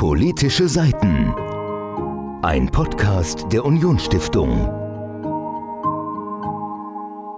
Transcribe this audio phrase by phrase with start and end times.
[0.00, 1.34] Politische Seiten.
[2.40, 4.66] Ein Podcast der Unionsstiftung.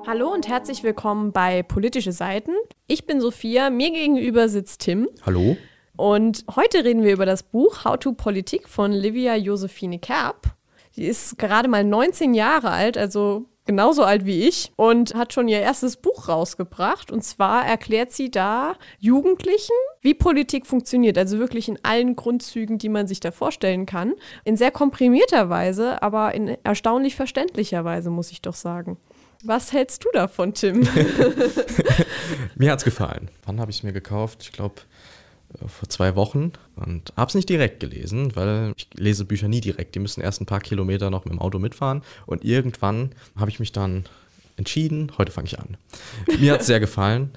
[0.06, 2.52] Hallo und herzlich willkommen bei Politische Seiten.
[2.86, 5.08] Ich bin Sophia, mir gegenüber sitzt Tim.
[5.26, 5.56] Hallo.
[5.96, 10.54] Und heute reden wir über das Buch How to Politik von Livia Josephine Kerb.
[10.92, 15.48] Sie ist gerade mal 19 Jahre alt, also genauso alt wie ich und hat schon
[15.48, 17.10] ihr erstes Buch rausgebracht.
[17.10, 21.16] Und zwar erklärt sie da Jugendlichen, wie Politik funktioniert.
[21.18, 24.14] Also wirklich in allen Grundzügen, die man sich da vorstellen kann.
[24.44, 28.96] In sehr komprimierter Weise, aber in erstaunlich verständlicher Weise, muss ich doch sagen.
[29.44, 30.80] Was hältst du davon, Tim?
[32.54, 33.28] mir hat es gefallen.
[33.44, 34.42] Wann habe ich es mir gekauft?
[34.42, 34.82] Ich glaube,
[35.66, 39.94] vor zwei Wochen und habe es nicht direkt gelesen, weil ich lese Bücher nie direkt.
[39.94, 43.60] Die müssen erst ein paar Kilometer noch mit dem Auto mitfahren und irgendwann habe ich
[43.60, 44.04] mich dann
[44.56, 45.76] entschieden, heute fange ich an.
[46.38, 47.30] Mir hat es sehr gefallen.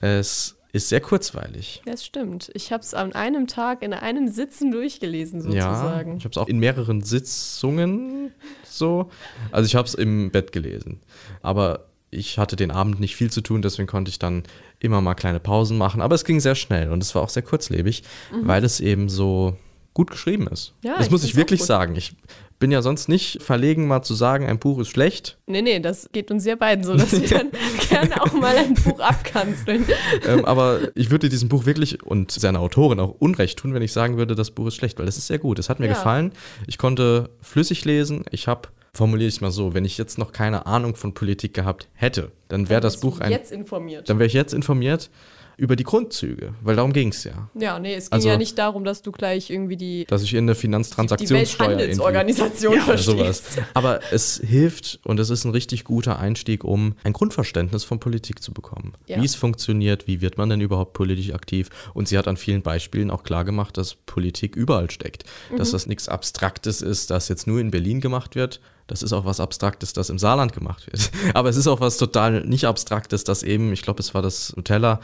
[0.00, 1.80] Es ist sehr kurzweilig.
[1.86, 2.50] Das stimmt.
[2.54, 6.10] Ich habe es an einem Tag in einem Sitzen durchgelesen, sozusagen.
[6.10, 8.32] Ja, ich habe es auch in mehreren Sitzungen
[8.64, 9.10] so.
[9.50, 11.00] Also ich habe es im Bett gelesen.
[11.42, 14.44] Aber ich hatte den Abend nicht viel zu tun, deswegen konnte ich dann
[14.78, 16.00] immer mal kleine Pausen machen.
[16.00, 18.46] Aber es ging sehr schnell und es war auch sehr kurzlebig, mhm.
[18.46, 19.56] weil es eben so
[19.94, 20.74] gut geschrieben ist.
[20.82, 21.96] Ja, das muss ich wirklich sagen.
[21.96, 22.14] Ich
[22.58, 25.38] bin ja sonst nicht verlegen, mal zu sagen, ein Buch ist schlecht.
[25.46, 27.50] Nee, nee, das geht uns ja beiden so, dass wir dann
[27.88, 29.86] gerne auch mal ein Buch abkanzeln.
[30.26, 33.92] ähm, aber ich würde diesem Buch wirklich und seiner Autorin auch Unrecht tun, wenn ich
[33.92, 35.58] sagen würde, das Buch ist schlecht, weil es ist sehr gut.
[35.58, 35.92] Es hat mir ja.
[35.92, 36.32] gefallen.
[36.66, 38.24] Ich konnte flüssig lesen.
[38.30, 41.88] Ich habe formuliere ich mal so, wenn ich jetzt noch keine Ahnung von Politik gehabt
[41.94, 43.30] hätte, dann wäre das Buch ein.
[43.30, 44.08] Jetzt informiert.
[44.08, 45.10] Dann wäre ich jetzt informiert
[45.58, 47.48] über die Grundzüge, weil darum ging es ja.
[47.58, 50.04] Ja, nee, es ging also, ja nicht darum, dass du gleich irgendwie die.
[50.04, 51.68] Dass ich in eine Finanztransaktionssteuer.
[51.68, 53.52] Die Welthandelsorganisation ja, verstehst.
[53.52, 53.66] Sowas.
[53.72, 58.42] Aber es hilft und es ist ein richtig guter Einstieg, um ein Grundverständnis von Politik
[58.42, 58.92] zu bekommen.
[59.06, 59.20] Ja.
[59.20, 61.70] Wie es funktioniert, wie wird man denn überhaupt politisch aktiv?
[61.94, 65.24] Und sie hat an vielen Beispielen auch klar gemacht, dass Politik überall steckt.
[65.50, 65.56] Mhm.
[65.56, 69.24] Dass das nichts Abstraktes ist, das jetzt nur in Berlin gemacht wird, das ist auch
[69.24, 71.10] was Abstraktes, das im Saarland gemacht wird.
[71.34, 74.54] Aber es ist auch was total nicht Abstraktes, das eben, ich glaube, es war das
[74.56, 75.00] Nutella,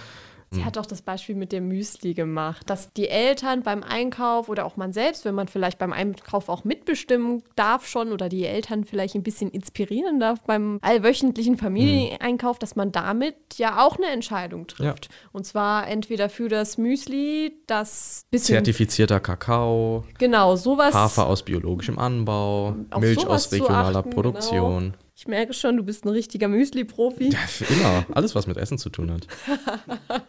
[0.52, 0.66] Sie hm.
[0.66, 4.76] hat auch das Beispiel mit dem Müsli gemacht, dass die Eltern beim Einkauf oder auch
[4.76, 9.14] man selbst, wenn man vielleicht beim Einkauf auch mitbestimmen darf schon oder die Eltern vielleicht
[9.14, 15.06] ein bisschen inspirieren darf beim allwöchentlichen Familieneinkauf, dass man damit ja auch eine Entscheidung trifft.
[15.06, 15.10] Ja.
[15.32, 21.98] Und zwar entweder für das Müsli, das bisschen zertifizierter Kakao, genau sowas, Hafer aus biologischem
[21.98, 24.82] Anbau, Milch aus regionaler achten, Produktion.
[24.92, 25.01] Genau.
[25.22, 27.28] Ich merke schon, du bist ein richtiger Müsli-Profi.
[27.28, 27.38] Ja,
[27.70, 28.04] immer.
[28.12, 29.28] Alles, was mit Essen zu tun hat.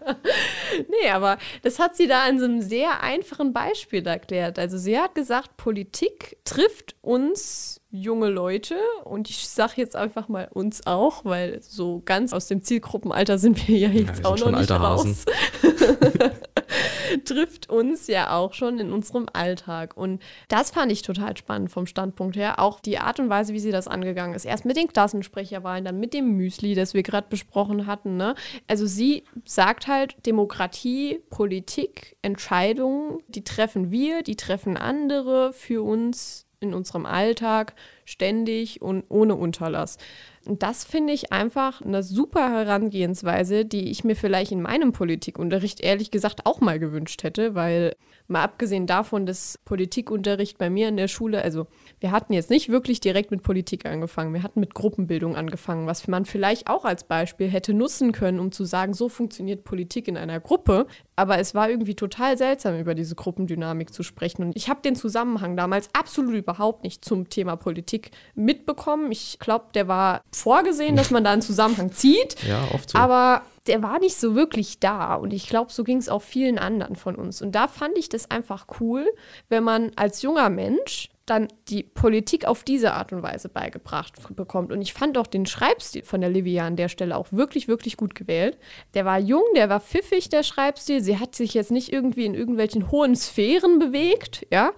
[0.78, 4.60] nee, aber das hat sie da an so einem sehr einfachen Beispiel erklärt.
[4.60, 10.50] Also sie hat gesagt, Politik trifft uns junge Leute und ich sage jetzt einfach mal
[10.52, 14.52] uns auch, weil so ganz aus dem Zielgruppenalter sind wir ja jetzt ja, wir auch
[14.52, 15.26] noch nicht raus.
[17.26, 21.86] trifft uns ja auch schon in unserem Alltag und das fand ich total spannend vom
[21.86, 24.46] Standpunkt her, auch die Art und Weise, wie sie das angegangen ist.
[24.46, 28.34] Erst mit den Klassensprecherwahlen, dann mit dem Müsli, das wir gerade besprochen hatten, ne?
[28.68, 36.48] Also sie sagt halt Demokratie, Politik, Entscheidungen, die treffen wir, die treffen andere für uns
[36.64, 37.74] in unserem Alltag
[38.06, 39.98] ständig und ohne Unterlass.
[40.46, 45.80] Und das finde ich einfach eine super Herangehensweise, die ich mir vielleicht in meinem Politikunterricht
[45.80, 47.96] ehrlich gesagt auch mal gewünscht hätte, weil
[48.28, 51.68] mal abgesehen davon, dass Politikunterricht bei mir in der Schule, also
[52.02, 56.08] wir hatten jetzt nicht wirklich direkt mit Politik angefangen, wir hatten mit Gruppenbildung angefangen, was
[56.10, 60.18] man vielleicht auch als Beispiel hätte nutzen können, um zu sagen, so funktioniert Politik in
[60.18, 60.88] einer Gruppe.
[61.16, 64.44] Aber es war irgendwie total seltsam, über diese Gruppendynamik zu sprechen.
[64.44, 69.12] Und ich habe den Zusammenhang damals absolut überhaupt nicht zum Thema Politik mitbekommen.
[69.12, 72.36] Ich glaube, der war vorgesehen, dass man da einen Zusammenhang zieht.
[72.48, 72.98] Ja, oft so.
[72.98, 75.16] Aber der war nicht so wirklich da.
[75.16, 77.42] Und ich glaube, so ging es auch vielen anderen von uns.
[77.42, 79.06] Und da fand ich das einfach cool,
[79.50, 84.72] wenn man als junger Mensch dann die Politik auf diese Art und Weise beigebracht bekommt.
[84.72, 87.96] Und ich fand auch den Schreibstil von der Livia an der Stelle auch wirklich, wirklich
[87.96, 88.58] gut gewählt.
[88.94, 91.02] Der war jung, der war pfiffig, der Schreibstil.
[91.02, 94.74] Sie hat sich jetzt nicht irgendwie in irgendwelchen hohen Sphären bewegt, ja.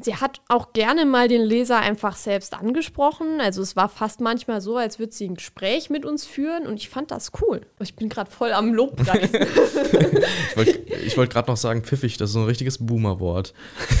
[0.00, 3.42] Sie hat auch gerne mal den Leser einfach selbst angesprochen.
[3.42, 6.76] Also es war fast manchmal so, als würde sie ein Gespräch mit uns führen und
[6.76, 7.60] ich fand das cool.
[7.78, 9.28] Ich bin gerade voll am Lobpreis.
[9.32, 13.52] ich wollte wollt gerade noch sagen, pfiffig, das ist so ein richtiges Boomer-Wort.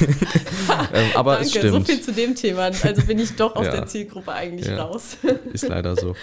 [0.94, 1.72] ähm, aber Danke, es stimmt.
[1.72, 2.62] so viel zu dem Thema.
[2.62, 3.72] Also bin ich doch aus ja.
[3.72, 4.82] der Zielgruppe eigentlich ja.
[4.82, 5.18] raus.
[5.52, 6.16] ist leider so.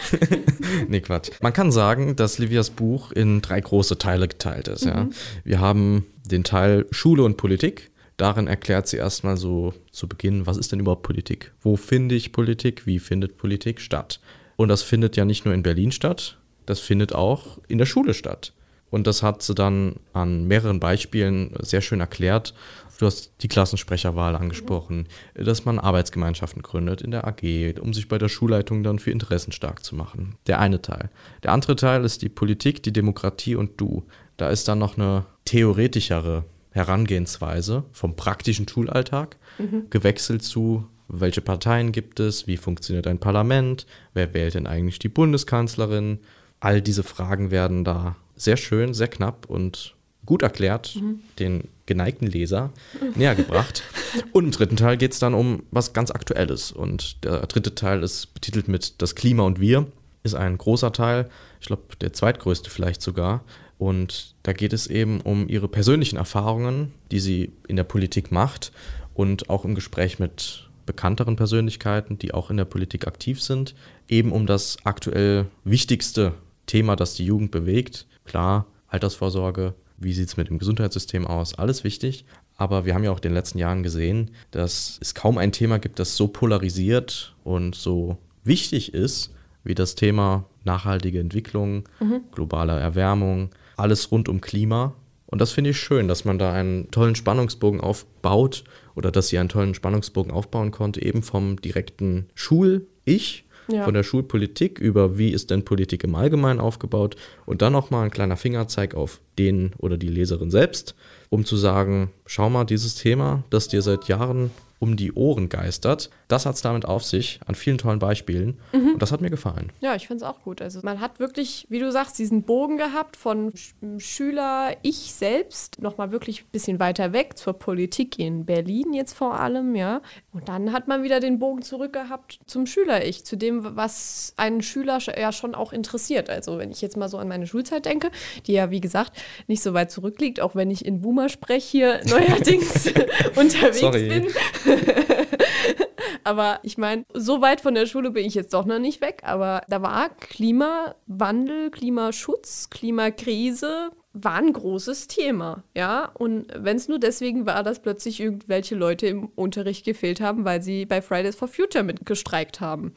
[0.87, 1.29] nee, Quatsch.
[1.41, 4.85] Man kann sagen, dass Livias Buch in drei große Teile geteilt ist.
[4.85, 4.91] Mhm.
[4.91, 5.07] Ja?
[5.43, 10.57] Wir haben den Teil Schule und Politik Darin erklärt sie erstmal so zu Beginn, was
[10.57, 11.53] ist denn überhaupt Politik?
[11.61, 12.85] Wo finde ich Politik?
[12.85, 14.19] Wie findet Politik statt?
[14.57, 18.13] Und das findet ja nicht nur in Berlin statt, das findet auch in der Schule
[18.13, 18.51] statt.
[18.89, 22.53] Und das hat sie dann an mehreren Beispielen sehr schön erklärt.
[22.99, 28.17] Du hast die Klassensprecherwahl angesprochen, dass man Arbeitsgemeinschaften gründet in der AG, um sich bei
[28.17, 30.35] der Schulleitung dann für Interessen stark zu machen.
[30.45, 31.09] Der eine Teil.
[31.43, 34.03] Der andere Teil ist die Politik, die Demokratie und du.
[34.35, 39.87] Da ist dann noch eine theoretischere Herangehensweise vom praktischen Schulalltag mhm.
[39.89, 45.09] gewechselt zu, welche Parteien gibt es, wie funktioniert ein Parlament, wer wählt denn eigentlich die
[45.09, 46.19] Bundeskanzlerin.
[46.59, 49.95] All diese Fragen werden da sehr schön, sehr knapp und
[50.25, 51.21] gut erklärt, mhm.
[51.39, 52.71] den geneigten Leser
[53.15, 53.83] näher gebracht.
[54.31, 56.71] Und im dritten Teil geht es dann um was ganz Aktuelles.
[56.71, 59.87] Und der dritte Teil ist betitelt mit Das Klima und wir.
[60.21, 61.29] Ist ein großer Teil,
[61.59, 63.43] ich glaube der zweitgrößte vielleicht sogar.
[63.79, 68.73] Und da geht es eben um ihre persönlichen Erfahrungen, die sie in der Politik macht
[69.15, 73.75] und auch im Gespräch mit bekannteren Persönlichkeiten, die auch in der Politik aktiv sind,
[74.09, 76.33] eben um das aktuell wichtigste
[76.65, 78.05] Thema, das die Jugend bewegt.
[78.25, 82.25] Klar, Altersvorsorge, wie sieht es mit dem Gesundheitssystem aus, alles wichtig.
[82.57, 85.79] Aber wir haben ja auch in den letzten Jahren gesehen, dass es kaum ein Thema
[85.79, 89.33] gibt, das so polarisiert und so wichtig ist,
[89.63, 92.23] wie das Thema nachhaltige Entwicklung, mhm.
[92.31, 94.95] globale Erwärmung, alles rund um Klima.
[95.25, 98.63] Und das finde ich schön, dass man da einen tollen Spannungsbogen aufbaut
[98.95, 103.83] oder dass sie einen tollen Spannungsbogen aufbauen konnte, eben vom direkten Schul-Ich ja.
[103.83, 107.15] von der Schulpolitik über wie ist denn Politik im Allgemeinen aufgebaut
[107.45, 110.95] und dann nochmal ein kleiner Fingerzeig auf den oder die Leserin selbst,
[111.29, 116.09] um zu sagen, schau mal, dieses Thema, das dir seit Jahren um die Ohren geistert.
[116.27, 118.59] Das hat es damit auf sich, an vielen tollen Beispielen.
[118.71, 118.93] Mhm.
[118.93, 119.71] Und das hat mir gefallen.
[119.81, 120.61] Ja, ich finde es auch gut.
[120.61, 125.81] Also man hat wirklich, wie du sagst, diesen Bogen gehabt von Sch Schüler, ich selbst,
[125.81, 130.01] nochmal wirklich ein bisschen weiter weg zur Politik in Berlin jetzt vor allem, ja.
[130.31, 134.61] Und dann hat man wieder den Bogen zurück gehabt zum Schüler-Ich, zu dem, was einen
[134.61, 136.29] Schüler ja schon auch interessiert.
[136.29, 138.11] Also wenn ich jetzt mal so an meine Schulzeit denke,
[138.47, 142.01] die ja, wie gesagt, nicht so weit zurückliegt, auch wenn ich in Boomer spreche hier
[142.05, 142.87] neuerdings
[143.35, 144.07] unterwegs Sorry.
[144.07, 144.27] bin.
[146.23, 149.21] aber ich meine, so weit von der Schule bin ich jetzt doch noch nicht weg.
[149.23, 156.11] Aber da war Klimawandel, Klimaschutz, Klimakrise, war ein großes Thema, ja.
[156.13, 160.61] Und wenn es nur deswegen war, dass plötzlich irgendwelche Leute im Unterricht gefehlt haben, weil
[160.61, 162.93] sie bei Fridays for Future mitgestreikt haben.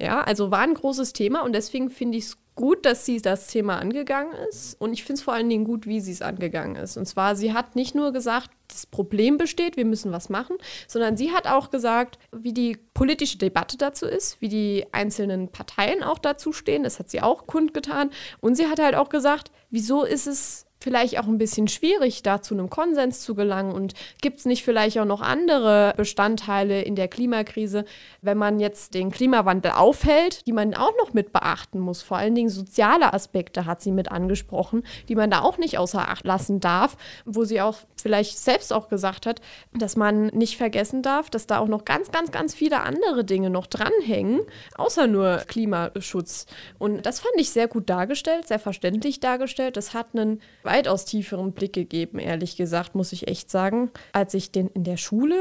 [0.00, 3.46] Ja, also war ein großes Thema und deswegen finde ich es gut, dass sie das
[3.46, 6.74] Thema angegangen ist und ich finde es vor allen Dingen gut, wie sie es angegangen
[6.74, 6.96] ist.
[6.96, 10.56] Und zwar, sie hat nicht nur gesagt, das Problem besteht, wir müssen was machen,
[10.88, 16.02] sondern sie hat auch gesagt, wie die politische Debatte dazu ist, wie die einzelnen Parteien
[16.02, 18.10] auch dazu stehen, das hat sie auch kundgetan.
[18.40, 22.42] Und sie hat halt auch gesagt, wieso ist es vielleicht auch ein bisschen schwierig, da
[22.42, 23.72] zu einem Konsens zu gelangen?
[23.72, 27.84] Und gibt es nicht vielleicht auch noch andere Bestandteile in der Klimakrise,
[28.22, 32.02] wenn man jetzt den Klimawandel aufhält, die man auch noch mit beachten muss?
[32.02, 36.08] Vor allen Dingen soziale Aspekte hat sie mit angesprochen, die man da auch nicht außer
[36.08, 39.40] Acht lassen darf, wo sie auch vielleicht selbst auch gesagt hat,
[39.74, 43.50] dass man nicht vergessen darf, dass da auch noch ganz, ganz, ganz viele andere Dinge
[43.50, 44.40] noch dranhängen,
[44.76, 46.46] außer nur Klimaschutz.
[46.78, 49.76] Und das fand ich sehr gut dargestellt, sehr verständlich dargestellt.
[49.76, 54.52] Das hat einen weitaus tieferen Blick gegeben, ehrlich gesagt, muss ich echt sagen, als ich
[54.52, 55.36] den in der Schule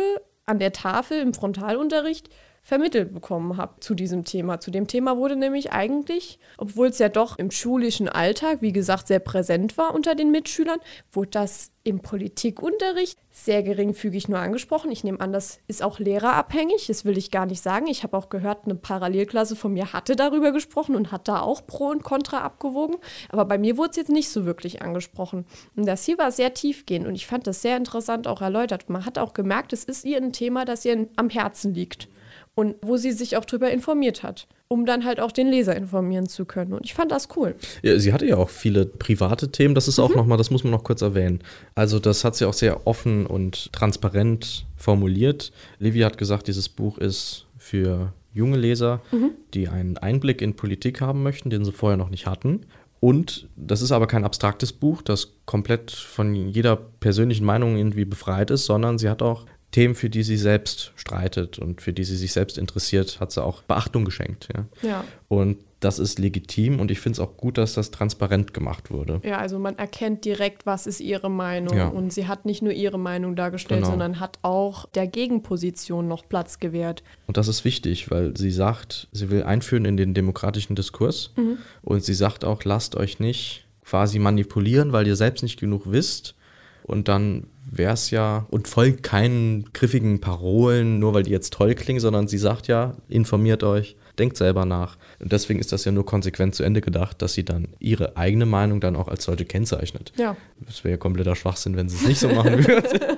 [0.45, 2.29] an der Tafel im Frontalunterricht
[2.67, 4.59] vermittelt bekommen habe zu diesem Thema.
[4.59, 9.07] Zu dem Thema wurde nämlich eigentlich, obwohl es ja doch im schulischen Alltag, wie gesagt,
[9.07, 10.79] sehr präsent war unter den Mitschülern,
[11.13, 14.91] wurde das im Politikunterricht sehr geringfügig nur angesprochen.
[14.91, 17.87] Ich nehme an, das ist auch lehrerabhängig, das will ich gar nicht sagen.
[17.87, 21.65] Ich habe auch gehört, eine Parallelklasse von mir hatte darüber gesprochen und hat da auch
[21.65, 22.97] Pro und Contra abgewogen.
[23.29, 25.45] Aber bei mir wurde es jetzt nicht so wirklich angesprochen.
[25.77, 28.89] Und das hier war sehr tiefgehend und ich fand das sehr interessant auch erläutert.
[28.89, 32.09] Man hat auch gemerkt, es ist ihr ein Thema, das ihr am Herzen liegt
[32.57, 36.27] und wo sie sich auch darüber informiert hat, um dann halt auch den Leser informieren
[36.27, 36.73] zu können.
[36.73, 37.53] Und ich fand das cool.
[37.83, 40.15] Ja, sie hatte ja auch viele private Themen, das ist auch mhm.
[40.15, 41.41] nochmal, das muss man noch kurz erwähnen.
[41.75, 45.51] Also das hat sie auch sehr offen und transparent formuliert.
[45.77, 49.33] Livia hat gesagt, dieses Buch ist für junge Leser, mhm.
[49.53, 52.61] die einen Einblick in Politik haben möchten, den sie vorher noch nicht hatten.
[52.99, 58.49] Und das ist aber kein abstraktes Buch, das komplett von jeder persönlichen Meinung irgendwie befreit
[58.49, 59.45] ist, sondern sie hat auch
[59.77, 63.43] Themen, für die sie selbst streitet und für die sie sich selbst interessiert, hat sie
[63.43, 64.49] auch Beachtung geschenkt.
[64.51, 64.65] Ja.
[64.81, 65.03] ja.
[65.27, 69.21] Und das ist legitim und ich finde es auch gut, dass das transparent gemacht wurde.
[69.23, 71.77] Ja, also man erkennt direkt, was ist ihre Meinung.
[71.77, 71.89] Ja.
[71.89, 73.91] Und sie hat nicht nur ihre Meinung dargestellt, genau.
[73.91, 77.03] sondern hat auch der Gegenposition noch Platz gewährt.
[77.27, 81.33] Und das ist wichtig, weil sie sagt, sie will einführen in den demokratischen Diskurs.
[81.35, 81.59] Mhm.
[81.83, 86.33] Und sie sagt auch, lasst euch nicht quasi manipulieren, weil ihr selbst nicht genug wisst.
[86.81, 91.75] Und dann wäre es ja und folgt keinen griffigen Parolen, nur weil die jetzt toll
[91.75, 94.97] klingen, sondern sie sagt ja, informiert euch, denkt selber nach.
[95.19, 98.45] Und deswegen ist das ja nur konsequent zu Ende gedacht, dass sie dann ihre eigene
[98.45, 100.11] Meinung dann auch als solche kennzeichnet.
[100.17, 100.35] Ja.
[100.65, 103.17] Das wäre ja kompletter Schwachsinn, wenn sie es nicht so machen würde.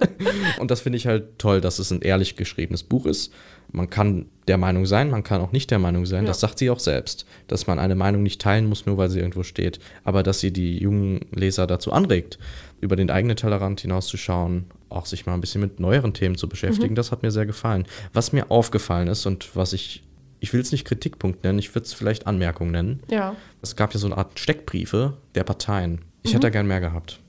[0.59, 3.31] und das finde ich halt toll, dass es ein ehrlich geschriebenes Buch ist.
[3.71, 6.23] Man kann der Meinung sein, man kann auch nicht der Meinung sein.
[6.23, 6.29] Ja.
[6.29, 9.19] Das sagt sie auch selbst, dass man eine Meinung nicht teilen muss, nur weil sie
[9.19, 9.79] irgendwo steht.
[10.03, 12.39] Aber dass sie die jungen Leser dazu anregt,
[12.81, 16.93] über den eigenen Tellerrand hinauszuschauen, auch sich mal ein bisschen mit neueren Themen zu beschäftigen,
[16.93, 16.95] mhm.
[16.95, 17.86] das hat mir sehr gefallen.
[18.13, 20.03] Was mir aufgefallen ist und was ich
[20.41, 23.01] ich will es nicht Kritikpunkt nennen, ich würde es vielleicht Anmerkung nennen.
[23.09, 23.36] Ja.
[23.62, 26.00] Es gab ja so eine Art Steckbriefe der Parteien.
[26.24, 26.36] Ich mhm.
[26.36, 27.19] hätte da gern mehr gehabt.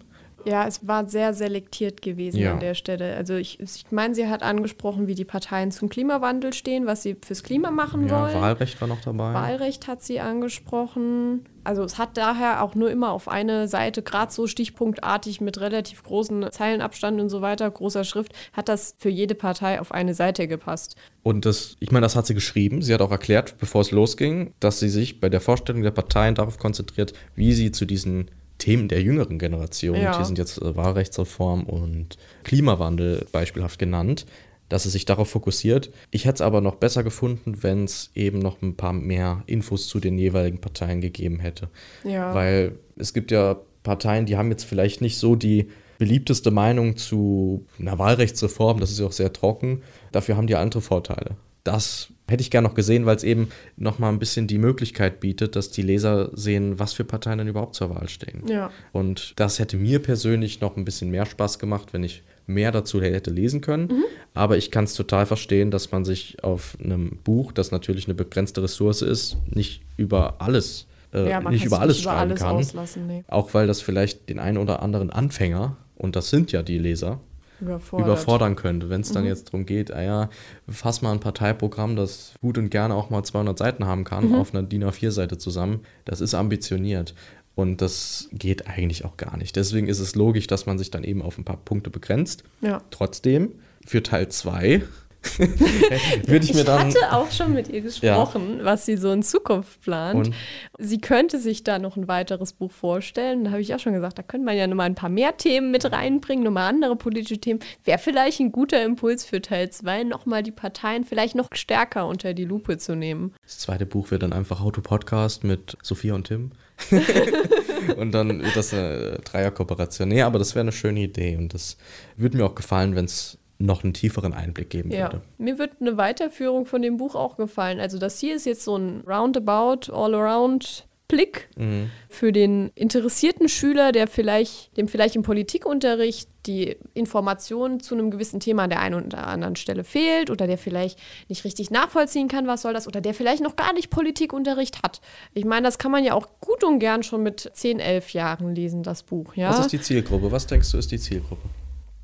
[0.44, 2.52] Ja, es war sehr selektiert gewesen ja.
[2.52, 3.16] an der Stelle.
[3.16, 7.16] Also ich, ich meine, sie hat angesprochen, wie die Parteien zum Klimawandel stehen, was sie
[7.24, 8.40] fürs Klima machen ja, wollen.
[8.40, 9.34] Wahlrecht war noch dabei.
[9.34, 11.44] Wahlrecht hat sie angesprochen.
[11.62, 16.02] Also es hat daher auch nur immer auf eine Seite, gerade so stichpunktartig mit relativ
[16.02, 20.48] großen Zeilenabstand und so weiter, großer Schrift, hat das für jede Partei auf eine Seite
[20.48, 20.96] gepasst.
[21.22, 22.80] Und das, ich meine, das hat sie geschrieben.
[22.80, 26.34] Sie hat auch erklärt, bevor es losging, dass sie sich bei der Vorstellung der Parteien
[26.34, 28.30] darauf konzentriert, wie sie zu diesen
[28.60, 30.16] Themen der jüngeren Generation, ja.
[30.16, 34.26] hier sind jetzt äh, Wahlrechtsreform und Klimawandel beispielhaft genannt,
[34.68, 35.90] dass es sich darauf fokussiert.
[36.12, 39.88] Ich hätte es aber noch besser gefunden, wenn es eben noch ein paar mehr Infos
[39.88, 41.68] zu den jeweiligen Parteien gegeben hätte.
[42.04, 42.32] Ja.
[42.32, 47.66] Weil es gibt ja Parteien, die haben jetzt vielleicht nicht so die beliebteste Meinung zu
[47.78, 49.82] einer Wahlrechtsreform, das ist ja auch sehr trocken.
[50.12, 51.36] Dafür haben die andere Vorteile.
[51.64, 55.20] Das hätte ich gerne noch gesehen, weil es eben noch mal ein bisschen die Möglichkeit
[55.20, 58.46] bietet, dass die Leser sehen, was für Parteien denn überhaupt zur Wahl stehen.
[58.46, 58.70] Ja.
[58.92, 63.00] Und das hätte mir persönlich noch ein bisschen mehr Spaß gemacht, wenn ich mehr dazu
[63.00, 63.88] hätte lesen können.
[63.88, 64.04] Mhm.
[64.34, 68.14] Aber ich kann es total verstehen, dass man sich auf einem Buch, das natürlich eine
[68.14, 72.72] begrenzte Ressource ist, nicht über alles äh, ja, nicht über alles nicht schreiben über alles
[72.72, 73.06] kann.
[73.06, 73.24] Nee.
[73.28, 77.20] Auch weil das vielleicht den einen oder anderen Anfänger, und das sind ja die Leser,
[77.60, 78.88] überfordern könnte.
[78.88, 79.28] Wenn es dann mhm.
[79.28, 80.30] jetzt darum geht, ah ja,
[80.68, 84.34] fass mal ein Parteiprogramm, das gut und gerne auch mal 200 Seiten haben kann, mhm.
[84.36, 87.14] auf einer DIN A4-Seite zusammen, das ist ambitioniert.
[87.54, 89.56] Und das geht eigentlich auch gar nicht.
[89.56, 92.44] Deswegen ist es logisch, dass man sich dann eben auf ein paar Punkte begrenzt.
[92.62, 92.80] Ja.
[92.90, 93.52] Trotzdem,
[93.84, 94.82] für Teil 2
[95.38, 96.88] würde ich mir dann.
[96.88, 98.64] Ich hatte auch schon mit ihr gesprochen, ja.
[98.64, 100.28] was sie so in Zukunft plant.
[100.28, 100.34] Und?
[100.78, 103.44] Sie könnte sich da noch ein weiteres Buch vorstellen.
[103.44, 105.70] Da habe ich auch schon gesagt, da könnte man ja nochmal ein paar mehr Themen
[105.70, 107.60] mit reinbringen, nochmal andere politische Themen.
[107.84, 112.32] Wäre vielleicht ein guter Impuls für Teil 2, nochmal die Parteien vielleicht noch stärker unter
[112.32, 113.34] die Lupe zu nehmen.
[113.42, 116.52] Das zweite Buch wird dann einfach Auto-Podcast mit Sophia und Tim.
[117.96, 120.08] und dann wird das eine Dreierkooperation.
[120.08, 121.76] Nee, aber das wäre eine schöne Idee und das
[122.16, 125.12] würde mir auch gefallen, wenn es noch einen tieferen Einblick geben ja.
[125.12, 125.20] würde.
[125.38, 127.78] Mir wird eine Weiterführung von dem Buch auch gefallen.
[127.78, 131.90] Also das hier ist jetzt so ein Roundabout, All-Around Blick mhm.
[132.08, 138.40] für den interessierten Schüler, der vielleicht, dem vielleicht im Politikunterricht die Information zu einem gewissen
[138.40, 140.98] Thema an der einen oder anderen Stelle fehlt oder der vielleicht
[141.28, 145.00] nicht richtig nachvollziehen kann, was soll das, oder der vielleicht noch gar nicht Politikunterricht hat.
[145.34, 148.54] Ich meine, das kann man ja auch gut und gern schon mit 10, 11 Jahren
[148.54, 149.34] lesen, das Buch.
[149.34, 149.50] Ja?
[149.50, 150.32] Was ist die Zielgruppe?
[150.32, 151.48] Was denkst du, ist die Zielgruppe?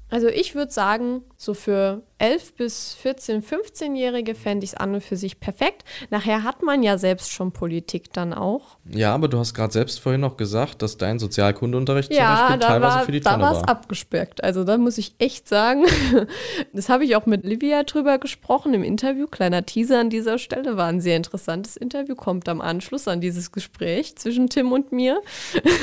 [0.09, 5.03] Also ich würde sagen, so für 11 bis 14, 15-Jährige fände ich es an und
[5.03, 5.85] für sich perfekt.
[6.09, 8.79] Nachher hat man ja selbst schon Politik dann auch.
[8.89, 12.59] Ja, aber du hast gerade selbst vorhin noch gesagt, dass dein Sozialkundeunterricht ja, zum Beispiel
[12.61, 13.43] teilweise war, für die Tonne war.
[13.43, 14.43] Ja, da war es abgespeckt.
[14.43, 15.85] Also da muss ich echt sagen,
[16.73, 19.27] das habe ich auch mit Livia drüber gesprochen im Interview.
[19.27, 23.53] Kleiner Teaser an dieser Stelle, war ein sehr interessantes Interview, kommt am Anschluss an dieses
[23.53, 25.21] Gespräch zwischen Tim und mir.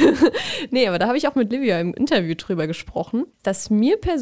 [0.72, 4.13] nee, aber da habe ich auch mit Livia im Interview drüber gesprochen, dass mir persönlich,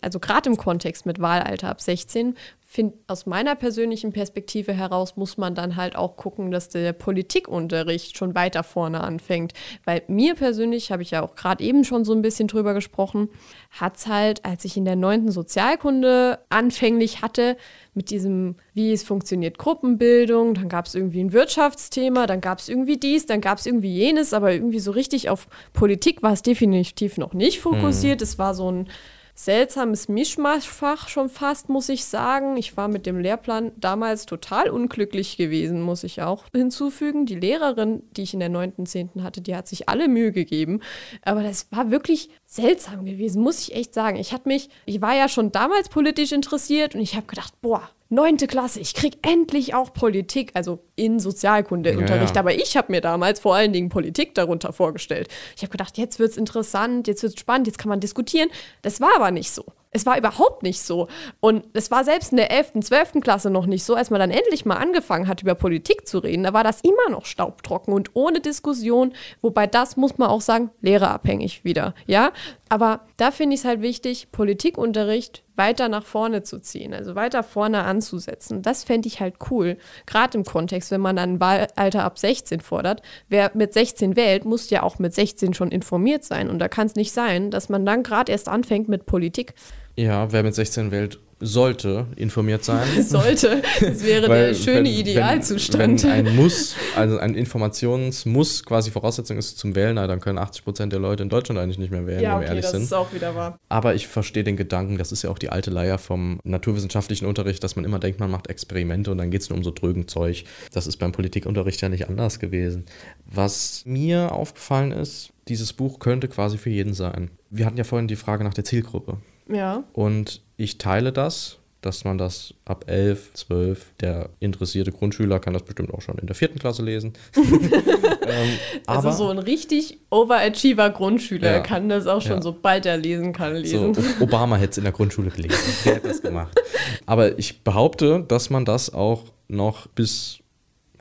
[0.00, 2.36] also gerade im Kontext mit Wahlalter ab 16.
[2.76, 8.18] Find, aus meiner persönlichen Perspektive heraus muss man dann halt auch gucken, dass der Politikunterricht
[8.18, 9.54] schon weiter vorne anfängt.
[9.86, 13.30] Weil mir persönlich, habe ich ja auch gerade eben schon so ein bisschen drüber gesprochen,
[13.70, 17.56] hat es halt, als ich in der neunten Sozialkunde anfänglich hatte,
[17.94, 22.68] mit diesem, wie es funktioniert, Gruppenbildung, dann gab es irgendwie ein Wirtschaftsthema, dann gab es
[22.68, 26.42] irgendwie dies, dann gab es irgendwie jenes, aber irgendwie so richtig auf Politik war es
[26.42, 28.20] definitiv noch nicht fokussiert.
[28.20, 28.24] Mhm.
[28.24, 28.88] Es war so ein
[29.36, 32.56] seltsames Mischmaschfach schon fast, muss ich sagen.
[32.56, 37.26] Ich war mit dem Lehrplan damals total unglücklich gewesen, muss ich auch hinzufügen.
[37.26, 39.22] Die Lehrerin, die ich in der 9., 10.
[39.22, 40.80] hatte, die hat sich alle Mühe gegeben.
[41.22, 44.16] Aber das war wirklich seltsam gewesen, muss ich echt sagen.
[44.16, 47.88] Ich hatte mich, ich war ja schon damals politisch interessiert und ich habe gedacht, boah,
[48.08, 52.30] neunte Klasse, ich krieg endlich auch Politik, also in Sozialkundeunterricht.
[52.30, 52.40] Ja, ja.
[52.40, 55.28] Aber ich habe mir damals vor allen Dingen Politik darunter vorgestellt.
[55.56, 58.48] Ich habe gedacht, jetzt wird's interessant, jetzt wird's spannend, jetzt kann man diskutieren.
[58.82, 59.64] Das war aber nicht so.
[59.96, 61.08] Es war überhaupt nicht so.
[61.40, 63.12] Und es war selbst in der 11., 12.
[63.22, 66.44] Klasse noch nicht so, als man dann endlich mal angefangen hat, über Politik zu reden.
[66.44, 69.14] Da war das immer noch staubtrocken und ohne Diskussion.
[69.40, 71.94] Wobei das, muss man auch sagen, lehrerabhängig wieder.
[72.06, 72.32] Ja,
[72.68, 77.42] aber da finde ich es halt wichtig, Politikunterricht weiter nach vorne zu ziehen, also weiter
[77.42, 78.62] vorne anzusetzen.
[78.62, 79.76] Das fände ich halt cool.
[80.06, 83.02] Gerade im Kontext, wenn man ein Wahlalter ab 16 fordert.
[83.28, 86.50] Wer mit 16 wählt, muss ja auch mit 16 schon informiert sein.
[86.50, 89.54] Und da kann es nicht sein, dass man dann gerade erst anfängt mit Politik.
[89.96, 92.86] Ja, wer mit 16 wählt, sollte informiert sein.
[93.02, 93.62] sollte.
[93.80, 96.02] Das wäre Weil, der schöne wenn, Idealzustand.
[96.02, 100.64] Wenn, wenn, ein Muss, also ein Informationsmuss quasi Voraussetzung ist zum Wählen, dann können 80
[100.64, 102.72] Prozent der Leute in Deutschland eigentlich nicht mehr wählen, ja, wenn wir okay, ehrlich das
[102.72, 102.82] sind.
[102.82, 103.58] ist auch wieder wahr.
[103.68, 107.62] Aber ich verstehe den Gedanken, das ist ja auch die alte Leier vom naturwissenschaftlichen Unterricht,
[107.62, 110.08] dass man immer denkt, man macht Experimente und dann geht es nur um so drögen
[110.08, 110.44] Zeug.
[110.72, 112.86] Das ist beim Politikunterricht ja nicht anders gewesen.
[113.26, 117.30] Was mir aufgefallen ist, dieses Buch könnte quasi für jeden sein.
[117.50, 119.18] Wir hatten ja vorhin die Frage nach der Zielgruppe.
[119.48, 119.84] Ja.
[119.92, 125.62] Und ich teile das, dass man das ab 11, 12, der interessierte Grundschüler kann das
[125.62, 127.12] bestimmt auch schon in der vierten Klasse lesen.
[127.36, 128.48] ähm,
[128.86, 132.42] also so ein richtig Overachiever Grundschüler ja, kann das auch schon, ja.
[132.42, 133.94] sobald er lesen kann, lesen.
[133.94, 136.60] So, Obama hätte es in der Grundschule gelesen, der hätte das gemacht.
[137.06, 140.38] Aber ich behaupte, dass man das auch noch bis,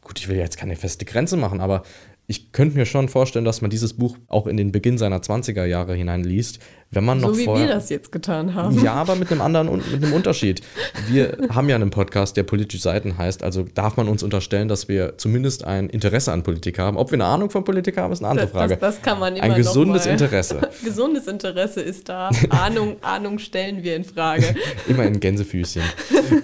[0.03, 1.81] gut, ich will jetzt keine feste Grenze machen, aber
[2.27, 5.65] ich könnte mir schon vorstellen, dass man dieses Buch auch in den Beginn seiner 20er
[5.65, 6.59] Jahre hineinliest,
[6.95, 8.81] wenn man so noch wie vorher, wir das jetzt getan haben.
[8.81, 10.61] Ja, aber mit einem anderen mit einem Unterschied.
[11.09, 14.87] Wir haben ja einen Podcast, der politische Seiten heißt, also darf man uns unterstellen, dass
[14.87, 16.95] wir zumindest ein Interesse an Politik haben.
[16.95, 18.77] Ob wir eine Ahnung von Politik haben, ist eine andere Frage.
[18.77, 20.61] Das, das kann man immer Ein gesundes Interesse.
[20.83, 22.29] gesundes Interesse ist da.
[22.49, 24.55] Ahnung, Ahnung stellen wir in Frage.
[24.87, 25.83] immer in Gänsefüßchen.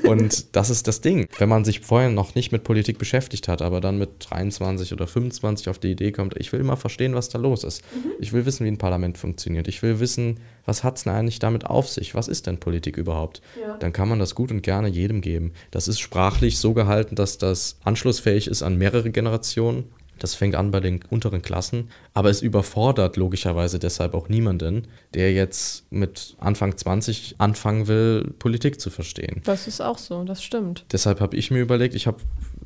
[0.03, 1.27] Und das ist das Ding.
[1.37, 5.07] Wenn man sich vorher noch nicht mit Politik beschäftigt hat, aber dann mit 23 oder
[5.07, 7.81] 25 auf die Idee kommt, ich will immer verstehen, was da los ist.
[7.95, 8.11] Mhm.
[8.19, 9.67] Ich will wissen, wie ein Parlament funktioniert.
[9.69, 12.15] Ich will wissen, was hat es denn eigentlich damit auf sich?
[12.15, 13.41] Was ist denn Politik überhaupt?
[13.59, 13.77] Ja.
[13.77, 15.53] Dann kann man das gut und gerne jedem geben.
[15.71, 19.85] Das ist sprachlich so gehalten, dass das anschlussfähig ist an mehrere Generationen.
[20.19, 25.33] Das fängt an bei den unteren Klassen, aber es überfordert logischerweise deshalb auch niemanden, der
[25.33, 29.41] jetzt mit Anfang 20 anfangen will, Politik zu verstehen.
[29.45, 30.85] Das ist auch so, das stimmt.
[30.91, 32.19] Deshalb habe ich mir überlegt, ich habe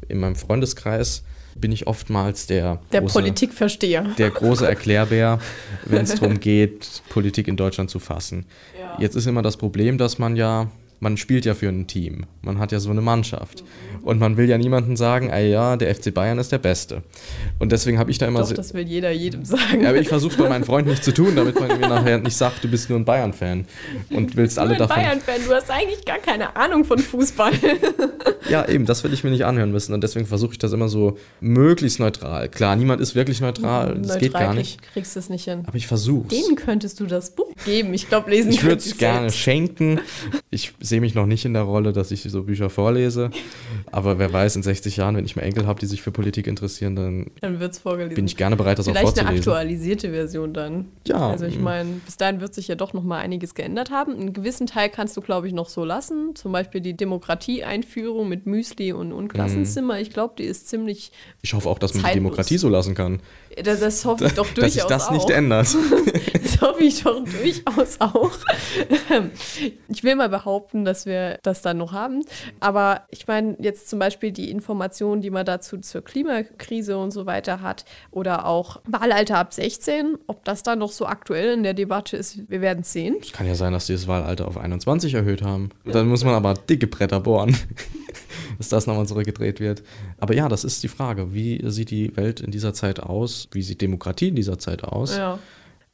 [0.10, 1.24] in meinem Freundeskreis
[1.56, 4.04] bin ich oftmals der, der große, Politikversteher.
[4.18, 5.40] Der große Erklärbär,
[5.86, 8.46] wenn es darum geht, Politik in Deutschland zu fassen.
[8.80, 8.98] Ja.
[9.00, 10.70] Jetzt ist immer das Problem, dass man ja
[11.00, 12.26] man spielt ja für ein Team.
[12.42, 13.64] Man hat ja so eine Mannschaft.
[14.06, 17.02] Und man will ja niemandem sagen, ey ja, der FC Bayern ist der Beste.
[17.58, 19.82] Und deswegen habe ich da immer Doch, das will jeder jedem sagen.
[19.82, 22.20] Ja, aber ich versuche es bei meinen Freunden nicht zu tun, damit man mir nachher
[22.20, 23.66] nicht sagt, du bist nur ein Bayern-Fan
[24.12, 24.96] und willst alle davon.
[24.96, 27.52] Bayern-Fan, du hast eigentlich gar keine Ahnung von Fußball.
[28.50, 29.96] ja, eben, das will ich mir nicht anhören müssen.
[29.96, 32.48] Und deswegen versuche ich das immer so möglichst neutral.
[32.50, 34.84] Klar, niemand ist wirklich neutral, das neutral geht gar nicht.
[34.94, 35.64] kriegst du es nicht hin.
[35.66, 37.92] Aber ich versuche Denen könntest du das Buch geben.
[37.96, 40.00] Ich glaube, lesen Ich würde es gerne schenken.
[40.52, 43.32] Ich sehe mich noch nicht in der Rolle, dass ich so Bücher vorlese.
[43.96, 46.48] Aber wer weiß, in 60 Jahren, wenn ich mal Enkel habe, die sich für Politik
[46.48, 48.16] interessieren, dann, dann wird's vorgelesen.
[48.16, 49.42] bin ich gerne bereit, das Vielleicht auch vorzulesen.
[49.42, 50.90] Vielleicht eine aktualisierte Version dann.
[51.08, 51.30] Ja.
[51.30, 54.12] Also ich meine, bis dahin wird sich ja doch noch mal einiges geändert haben.
[54.12, 56.36] Einen gewissen Teil kannst du, glaube ich, noch so lassen.
[56.36, 59.94] Zum Beispiel die Demokratie-Einführung mit Müsli und, und Klassenzimmer.
[59.94, 60.02] Mhm.
[60.02, 62.14] Ich glaube, die ist ziemlich Ich hoffe auch, dass man zeitlos.
[62.16, 63.22] die Demokratie so lassen kann.
[63.64, 64.62] Das, das hoffe ich doch durchaus auch.
[64.62, 65.12] Dass sich das auch.
[65.12, 65.68] nicht ändert.
[66.44, 68.32] das hoffe ich doch durchaus auch.
[69.88, 72.24] ich will mal behaupten, dass wir das dann noch haben.
[72.60, 77.26] Aber ich meine, jetzt zum Beispiel die Informationen, die man dazu zur Klimakrise und so
[77.26, 81.74] weiter hat oder auch Wahlalter ab 16, ob das dann noch so aktuell in der
[81.74, 83.16] Debatte ist, wir werden es sehen.
[83.22, 85.70] Es kann ja sein, dass sie das Wahlalter auf 21 erhöht haben.
[85.86, 87.56] Dann muss man aber dicke Bretter bohren
[88.58, 89.84] dass das nochmal zurückgedreht wird.
[90.18, 91.34] Aber ja, das ist die Frage.
[91.34, 93.48] Wie sieht die Welt in dieser Zeit aus?
[93.52, 95.18] Wie sieht Demokratie in dieser Zeit aus?
[95.18, 95.40] Ja.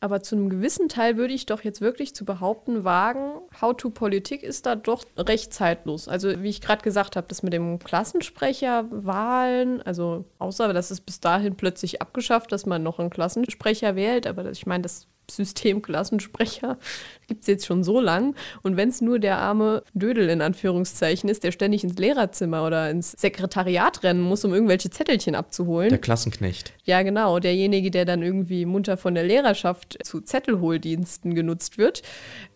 [0.04, 4.66] Aber zu einem gewissen Teil würde ich doch jetzt wirklich zu behaupten wagen, How-to-Politik ist
[4.66, 6.08] da doch recht zeitlos.
[6.08, 11.02] Also wie ich gerade gesagt habe, das mit dem Klassensprecher, Wahlen, also außer dass es
[11.02, 15.82] bis dahin plötzlich abgeschafft, dass man noch einen Klassensprecher wählt, aber ich meine, das System
[15.82, 16.78] Klassensprecher
[17.28, 18.36] gibt es jetzt schon so lang.
[18.62, 22.90] Und wenn es nur der arme Dödel in Anführungszeichen ist, der ständig ins Lehrerzimmer oder
[22.90, 25.90] ins Sekretariat rennen muss, um irgendwelche Zettelchen abzuholen.
[25.90, 26.74] Der Klassenknecht.
[26.84, 27.40] Ja, genau.
[27.40, 32.02] Derjenige, der dann irgendwie munter von der Lehrerschaft zu Zettelholdiensten genutzt wird,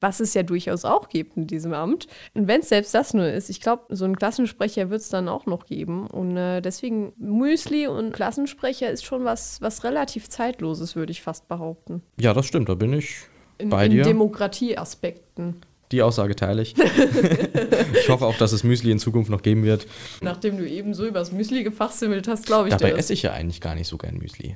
[0.01, 2.07] was es ja durchaus auch gibt in diesem Amt.
[2.33, 5.29] Und wenn es selbst das nur ist, ich glaube, so einen Klassensprecher wird es dann
[5.29, 6.07] auch noch geben.
[6.07, 11.47] Und äh, deswegen Müsli und Klassensprecher ist schon was, was relativ Zeitloses, würde ich fast
[11.47, 12.01] behaupten.
[12.19, 13.15] Ja, das stimmt, da bin ich
[13.57, 14.01] in, bei dir.
[14.01, 15.61] In Demokratieaspekten.
[15.91, 16.75] Die Aussage teile ich.
[17.93, 19.85] ich hoffe auch, dass es Müsli in Zukunft noch geben wird.
[20.21, 23.61] Nachdem du eben so übers Müsli gefachsimmelt hast, glaube ich Dabei esse ich ja eigentlich
[23.61, 24.55] gar nicht so gern Müsli.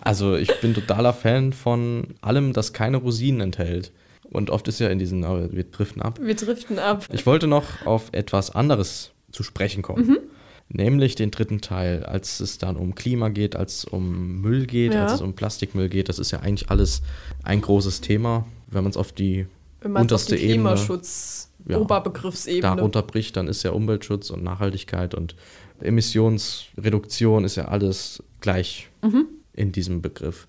[0.00, 3.92] also ich bin totaler Fan von allem, das keine Rosinen enthält.
[4.28, 6.18] Und oft ist ja in diesen, oh, wir driften ab.
[6.20, 7.06] Wir driften ab.
[7.12, 10.06] Ich wollte noch auf etwas anderes zu sprechen kommen.
[10.06, 10.18] Mhm
[10.68, 14.94] nämlich den dritten Teil, als es dann um Klima geht, als es um Müll geht,
[14.94, 15.04] ja.
[15.04, 16.08] als es um Plastikmüll geht.
[16.08, 17.02] Das ist ja eigentlich alles
[17.42, 19.46] ein großes Thema, wenn man es auf die
[19.82, 20.52] unterste Ebene.
[20.52, 22.62] Klimaschutz, ja, Oberbegriffsebene.
[22.62, 25.36] Darunter bricht, dann ist ja Umweltschutz und Nachhaltigkeit und
[25.80, 29.26] Emissionsreduktion ist ja alles gleich mhm.
[29.52, 30.48] in diesem Begriff.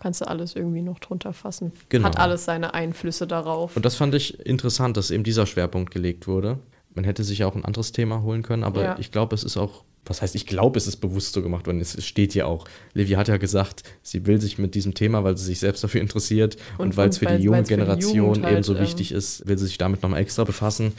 [0.00, 1.72] Kannst du alles irgendwie noch drunter fassen.
[1.88, 2.06] Genau.
[2.06, 3.76] Hat alles seine Einflüsse darauf.
[3.76, 6.58] Und das fand ich interessant, dass eben dieser Schwerpunkt gelegt wurde.
[6.94, 8.96] Man hätte sich auch ein anderes Thema holen können, aber ja.
[8.98, 11.80] ich glaube, es ist auch was heißt, ich glaube, es ist bewusst so gemacht worden.
[11.80, 12.66] Es steht ja auch.
[12.92, 16.00] Livia hat ja gesagt, sie will sich mit diesem Thema, weil sie sich selbst dafür
[16.00, 19.46] interessiert und, und weil es für die junge Generation halt, eben so ähm, wichtig ist,
[19.46, 20.92] will sie sich damit nochmal extra befassen.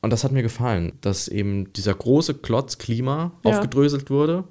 [0.00, 3.52] Und das hat mir gefallen, dass eben dieser große Klotz Klima ja.
[3.52, 4.44] aufgedröselt wurde.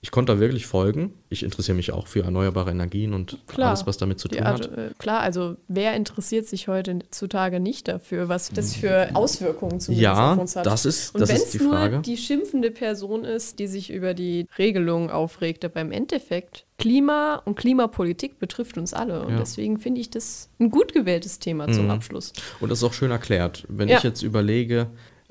[0.00, 1.12] Ich konnte da wirklich folgen.
[1.28, 4.70] Ich interessiere mich auch für erneuerbare Energien und klar, alles, was damit zu tun Art,
[4.70, 4.78] hat.
[4.78, 10.32] Äh, klar, also wer interessiert sich heutzutage nicht dafür, was das für Auswirkungen zumindest ja,
[10.34, 10.66] auf uns hat?
[10.66, 11.94] das ist, und das ist die Frage.
[11.94, 17.42] Nur die schimpfende Person ist, die sich über die Regelung aufregt, aber im Endeffekt Klima
[17.44, 19.24] und Klimapolitik betrifft uns alle.
[19.24, 19.38] Und ja.
[19.40, 21.72] deswegen finde ich das ein gut gewähltes Thema mhm.
[21.72, 22.32] zum Abschluss.
[22.60, 23.64] Und das ist auch schön erklärt.
[23.68, 23.96] Wenn ja.
[23.96, 24.86] ich jetzt überlege,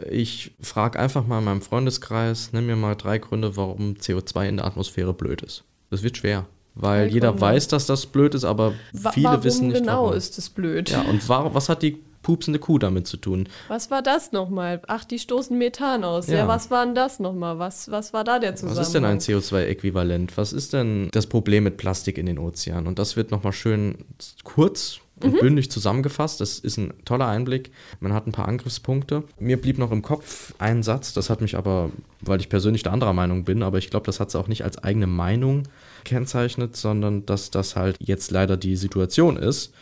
[0.10, 4.58] ich frage einfach mal in meinem Freundeskreis, nimm mir mal drei Gründe, warum CO2 in
[4.58, 5.64] der Atmosphäre blöd ist.
[5.90, 6.46] Das wird schwer.
[6.76, 7.42] Weil drei jeder Gründe.
[7.42, 8.74] weiß, dass das blöd ist, aber
[9.12, 9.80] viele warum wissen nicht.
[9.80, 10.14] Genau warum.
[10.14, 10.90] ist das blöd.
[10.92, 13.48] Ja, und war, was hat die pupsende Kuh damit zu tun.
[13.70, 14.82] Was war das nochmal?
[14.88, 16.28] Ach, die stoßen Methan aus.
[16.28, 17.58] Ja, ja was war denn das nochmal?
[17.58, 18.82] Was, was war da der Zusammenhang?
[18.82, 20.36] Was ist denn ein CO2-Äquivalent?
[20.36, 22.86] Was ist denn das Problem mit Plastik in den Ozeanen?
[22.86, 24.00] Und das wird nochmal schön
[24.44, 25.40] kurz und mhm.
[25.40, 26.42] bündig zusammengefasst.
[26.42, 27.72] Das ist ein toller Einblick.
[28.00, 29.24] Man hat ein paar Angriffspunkte.
[29.40, 32.94] Mir blieb noch im Kopf ein Satz, das hat mich aber, weil ich persönlich der
[32.94, 35.64] anderer Meinung bin, aber ich glaube, das hat sie auch nicht als eigene Meinung
[36.04, 39.74] kennzeichnet, sondern dass das halt jetzt leider die Situation ist,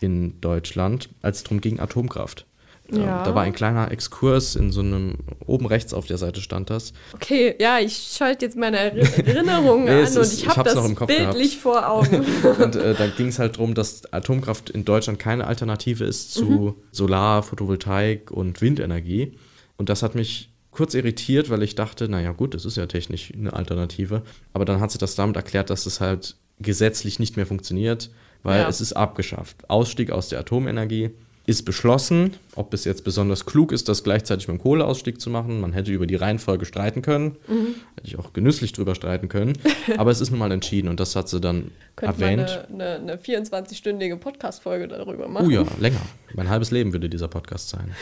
[0.00, 2.46] in Deutschland, als es darum ging, Atomkraft.
[2.92, 3.22] Ähm, ja.
[3.24, 5.14] Da war ein kleiner Exkurs in so einem,
[5.46, 6.92] oben rechts auf der Seite stand das.
[7.14, 11.62] Okay, ja, ich schalte jetzt meine Erinnerungen nee, an und ich habe das bildlich gehabt.
[11.62, 12.24] vor Augen.
[12.62, 16.44] und äh, da ging es halt darum, dass Atomkraft in Deutschland keine Alternative ist zu
[16.44, 16.74] mhm.
[16.92, 19.32] Solar, Photovoltaik und Windenergie.
[19.76, 23.32] Und das hat mich kurz irritiert, weil ich dachte, naja gut, das ist ja technisch
[23.32, 24.22] eine Alternative.
[24.52, 28.10] Aber dann hat sie das damit erklärt, dass es halt gesetzlich nicht mehr funktioniert
[28.42, 28.68] weil ja.
[28.68, 29.68] es ist abgeschafft.
[29.68, 31.10] Ausstieg aus der Atomenergie
[31.50, 32.36] ist beschlossen.
[32.54, 35.90] Ob es jetzt besonders klug ist, das gleichzeitig mit dem Kohleausstieg zu machen, man hätte
[35.90, 37.36] über die Reihenfolge streiten können.
[37.48, 37.74] Mhm.
[37.96, 39.54] Hätte ich auch genüsslich drüber streiten können.
[39.98, 42.66] Aber es ist nun mal entschieden und das hat sie dann Könnte erwähnt.
[42.68, 45.48] Eine, eine, eine 24-stündige Podcast-Folge darüber machen.
[45.48, 46.00] Oh ja, länger.
[46.34, 47.96] Mein halbes Leben würde dieser Podcast sein.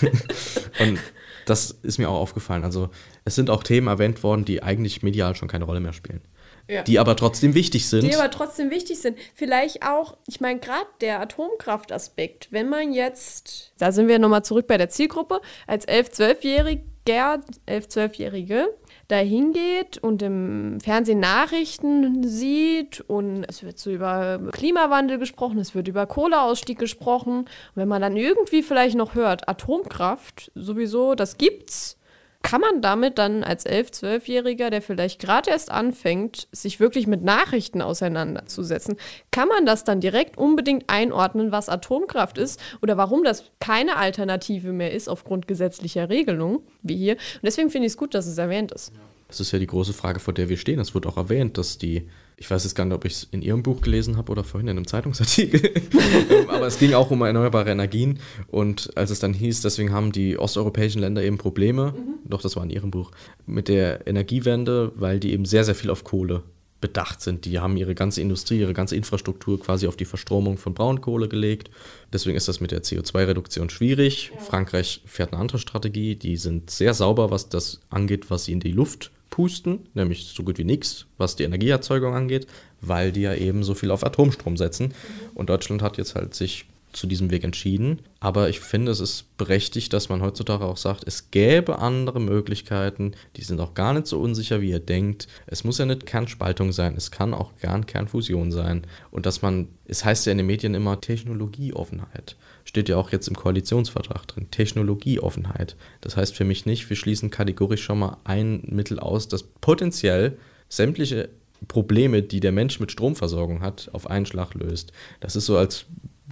[0.80, 0.98] und
[1.44, 2.64] das ist mir auch aufgefallen.
[2.64, 2.88] Also
[3.26, 6.22] es sind auch Themen erwähnt worden, die eigentlich medial schon keine Rolle mehr spielen.
[6.68, 6.82] Ja.
[6.82, 8.04] Die aber trotzdem wichtig sind.
[8.04, 9.18] Die aber trotzdem wichtig sind.
[9.34, 14.66] Vielleicht auch, ich meine, gerade der Atomkraftaspekt, wenn man jetzt, da sind wir nochmal zurück
[14.66, 18.68] bei der Zielgruppe, als 11-, 12-Jähriger, 11-, 12-Jährige
[19.08, 25.74] da hingeht und im Fernsehen Nachrichten sieht und es wird so über Klimawandel gesprochen, es
[25.74, 27.40] wird über Kohleausstieg gesprochen.
[27.40, 31.98] Und wenn man dann irgendwie vielleicht noch hört, Atomkraft sowieso, das gibt's
[32.44, 37.24] kann man damit dann als 11-, 12-Jähriger, der vielleicht gerade erst anfängt, sich wirklich mit
[37.24, 38.96] Nachrichten auseinanderzusetzen,
[39.30, 44.72] kann man das dann direkt unbedingt einordnen, was Atomkraft ist oder warum das keine Alternative
[44.72, 47.14] mehr ist aufgrund gesetzlicher Regelungen, wie hier.
[47.14, 48.92] Und deswegen finde ich es gut, dass es erwähnt ist.
[49.28, 50.78] Das ist ja die große Frage, vor der wir stehen.
[50.78, 53.42] Es wird auch erwähnt, dass die ich weiß jetzt gar nicht, ob ich es in
[53.42, 55.72] Ihrem Buch gelesen habe oder vorhin in einem Zeitungsartikel.
[56.30, 58.18] Ähm, aber es ging auch um erneuerbare Energien.
[58.48, 62.28] Und als es dann hieß, deswegen haben die osteuropäischen Länder eben Probleme, mhm.
[62.28, 63.10] doch das war in Ihrem Buch,
[63.46, 66.42] mit der Energiewende, weil die eben sehr, sehr viel auf Kohle
[66.80, 67.46] bedacht sind.
[67.46, 71.70] Die haben ihre ganze Industrie, ihre ganze Infrastruktur quasi auf die Verstromung von Braunkohle gelegt.
[72.12, 74.32] Deswegen ist das mit der CO2-Reduktion schwierig.
[74.34, 74.40] Ja.
[74.40, 76.14] Frankreich fährt eine andere Strategie.
[76.14, 80.44] Die sind sehr sauber, was das angeht, was sie in die Luft pusten, nämlich so
[80.44, 82.46] gut wie nichts, was die Energieerzeugung angeht,
[82.80, 84.94] weil die ja eben so viel auf Atomstrom setzen.
[85.34, 88.00] Und Deutschland hat jetzt halt sich zu diesem Weg entschieden.
[88.20, 93.12] Aber ich finde, es ist berechtigt, dass man heutzutage auch sagt, es gäbe andere Möglichkeiten,
[93.36, 95.28] die sind auch gar nicht so unsicher, wie ihr denkt.
[95.46, 98.86] Es muss ja nicht Kernspaltung sein, es kann auch gern Kernfusion sein.
[99.10, 102.36] Und dass man, es heißt ja in den Medien immer Technologieoffenheit.
[102.64, 104.50] Steht ja auch jetzt im Koalitionsvertrag drin.
[104.50, 105.76] Technologieoffenheit.
[106.00, 110.38] Das heißt für mich nicht, wir schließen kategorisch schon mal ein Mittel aus, das potenziell
[110.68, 111.28] sämtliche
[111.68, 114.92] Probleme, die der Mensch mit Stromversorgung hat, auf einen Schlag löst.
[115.20, 115.86] Das ist so, als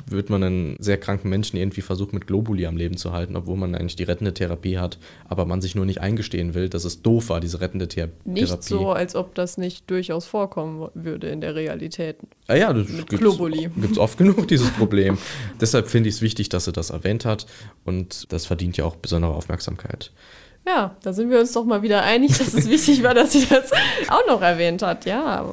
[0.07, 3.57] würde man einen sehr kranken Menschen irgendwie versuchen, mit Globuli am Leben zu halten, obwohl
[3.57, 7.03] man eigentlich die rettende Therapie hat, aber man sich nur nicht eingestehen will, dass es
[7.03, 8.57] doof war, diese rettende Thera nicht Therapie.
[8.57, 12.17] Nicht so, als ob das nicht durchaus vorkommen würde in der Realität.
[12.49, 13.71] Ah ja, das mit Globuli.
[13.77, 15.19] Gibt es oft genug, dieses Problem.
[15.61, 17.47] Deshalb finde ich es wichtig, dass sie das erwähnt hat
[17.85, 20.11] und das verdient ja auch besondere Aufmerksamkeit.
[20.67, 23.47] Ja, da sind wir uns doch mal wieder einig, dass es wichtig war, dass sie
[23.47, 23.73] das
[24.09, 25.07] auch noch erwähnt hat.
[25.07, 25.45] Ja,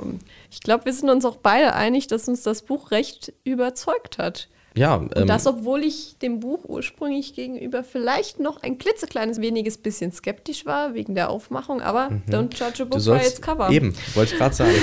[0.51, 4.49] ich glaube, wir sind uns auch beide einig, dass uns das Buch recht überzeugt hat.
[4.75, 9.77] Ja, Und ähm, das, obwohl ich dem Buch ursprünglich gegenüber vielleicht noch ein klitzekleines weniges
[9.77, 12.89] bisschen skeptisch war, wegen der Aufmachung, aber don't judge a Mhm.
[12.89, 13.69] book by sollst its cover.
[13.71, 14.75] eben, wollte ich gerade sagen.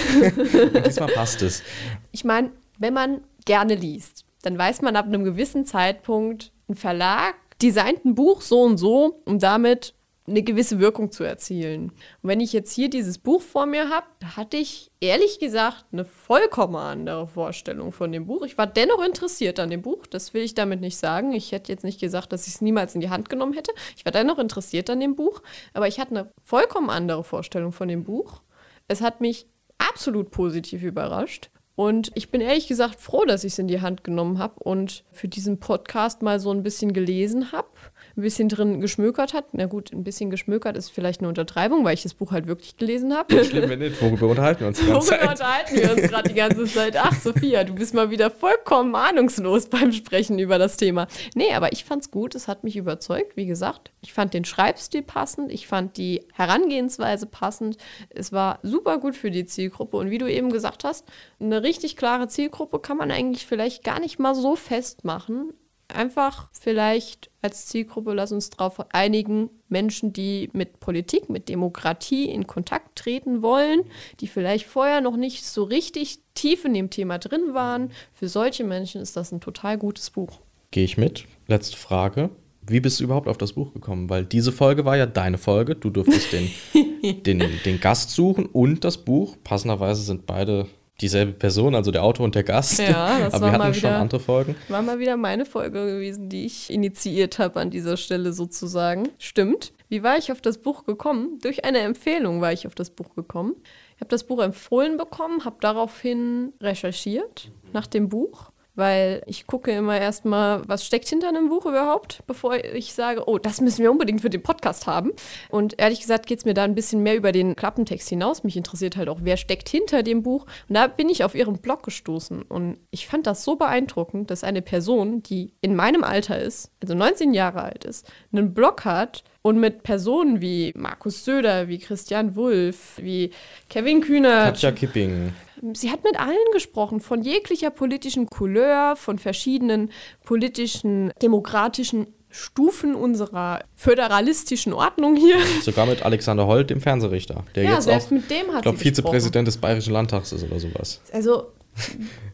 [0.74, 1.62] Und diesmal passt es.
[2.12, 7.34] Ich meine, wenn man gerne liest, dann weiß man ab einem gewissen Zeitpunkt, ein Verlag
[7.62, 9.94] designt ein Buch so und so, um damit
[10.26, 11.90] eine gewisse Wirkung zu erzielen.
[12.22, 15.86] Und wenn ich jetzt hier dieses Buch vor mir habe, da hatte ich ehrlich gesagt
[15.92, 18.42] eine vollkommen andere Vorstellung von dem Buch.
[18.42, 21.32] Ich war dennoch interessiert an dem Buch, das will ich damit nicht sagen.
[21.32, 23.72] Ich hätte jetzt nicht gesagt, dass ich es niemals in die Hand genommen hätte.
[23.96, 25.42] Ich war dennoch interessiert an dem Buch,
[25.74, 28.42] aber ich hatte eine vollkommen andere Vorstellung von dem Buch.
[28.88, 29.46] Es hat mich
[29.78, 31.50] absolut positiv überrascht.
[31.76, 35.04] Und ich bin ehrlich gesagt froh, dass ich es in die Hand genommen habe und
[35.12, 37.68] für diesen Podcast mal so ein bisschen gelesen habe,
[38.16, 39.46] ein bisschen drin geschmökert hat.
[39.52, 42.76] Na gut, ein bisschen geschmökert ist vielleicht eine Untertreibung, weil ich das Buch halt wirklich
[42.76, 43.44] gelesen habe.
[43.44, 44.00] Schlimm, wenn nicht.
[44.00, 46.96] Worüber unterhalten wir uns die ganze Worüber unterhalten wir uns gerade die ganze Zeit?
[46.96, 51.08] Ach, Sophia, du bist mal wieder vollkommen ahnungslos beim Sprechen über das Thema.
[51.34, 53.92] Nee, aber ich fand's gut, es hat mich überzeugt, wie gesagt.
[54.00, 57.76] Ich fand den Schreibstil passend, ich fand die Herangehensweise passend.
[58.08, 59.98] Es war super gut für die Zielgruppe.
[59.98, 61.06] Und wie du eben gesagt hast,
[61.38, 65.52] eine richtig klare Zielgruppe kann man eigentlich vielleicht gar nicht mal so festmachen.
[65.88, 72.46] Einfach vielleicht als Zielgruppe, lass uns darauf einigen, Menschen, die mit Politik, mit Demokratie in
[72.46, 73.82] Kontakt treten wollen,
[74.20, 77.90] die vielleicht vorher noch nicht so richtig tief in dem Thema drin waren.
[78.12, 80.40] Für solche Menschen ist das ein total gutes Buch.
[80.70, 81.24] Gehe ich mit.
[81.46, 82.30] Letzte Frage.
[82.68, 84.10] Wie bist du überhaupt auf das Buch gekommen?
[84.10, 85.76] Weil diese Folge war ja deine Folge.
[85.76, 86.50] Du durftest den,
[87.22, 89.36] den, den Gast suchen und das Buch.
[89.44, 90.66] Passenderweise sind beide
[91.00, 92.78] dieselbe Person, also der Autor und der Gast.
[92.78, 94.54] Ja, das Aber war wir mal hatten schon wieder- andere Folgen.
[94.68, 99.08] War mal wieder meine Folge gewesen, die ich initiiert habe an dieser Stelle sozusagen.
[99.18, 99.72] Stimmt.
[99.88, 101.38] Wie war ich auf das Buch gekommen?
[101.42, 103.54] Durch eine Empfehlung war ich auf das Buch gekommen.
[103.94, 109.72] Ich habe das Buch empfohlen bekommen, habe daraufhin recherchiert nach dem Buch, weil ich gucke
[109.72, 113.90] immer erstmal, was steckt hinter einem Buch überhaupt, bevor ich sage, oh, das müssen wir
[113.90, 115.12] unbedingt für den Podcast haben.
[115.48, 118.44] Und ehrlich gesagt geht es mir da ein bisschen mehr über den Klappentext hinaus.
[118.44, 120.46] Mich interessiert halt auch, wer steckt hinter dem Buch.
[120.68, 122.42] Und da bin ich auf ihren Blog gestoßen.
[122.42, 126.94] Und ich fand das so beeindruckend, dass eine Person, die in meinem Alter ist, also
[126.94, 132.36] 19 Jahre alt ist, einen Blog hat und mit Personen wie Markus Söder, wie Christian
[132.36, 133.30] Wulff, wie
[133.70, 135.32] Kevin Kühnert, Katja Kipping.
[135.72, 139.90] Sie hat mit allen gesprochen, von jeglicher politischen Couleur, von verschiedenen
[140.24, 145.36] politischen, demokratischen Stufen unserer föderalistischen Ordnung hier.
[145.62, 148.62] Sogar mit Alexander Holt, dem Fernsehrichter, der Ja, jetzt selbst auch, mit dem hat ich
[148.62, 151.00] glaube, Vizepräsident des Bayerischen Landtags ist oder sowas.
[151.12, 151.52] Also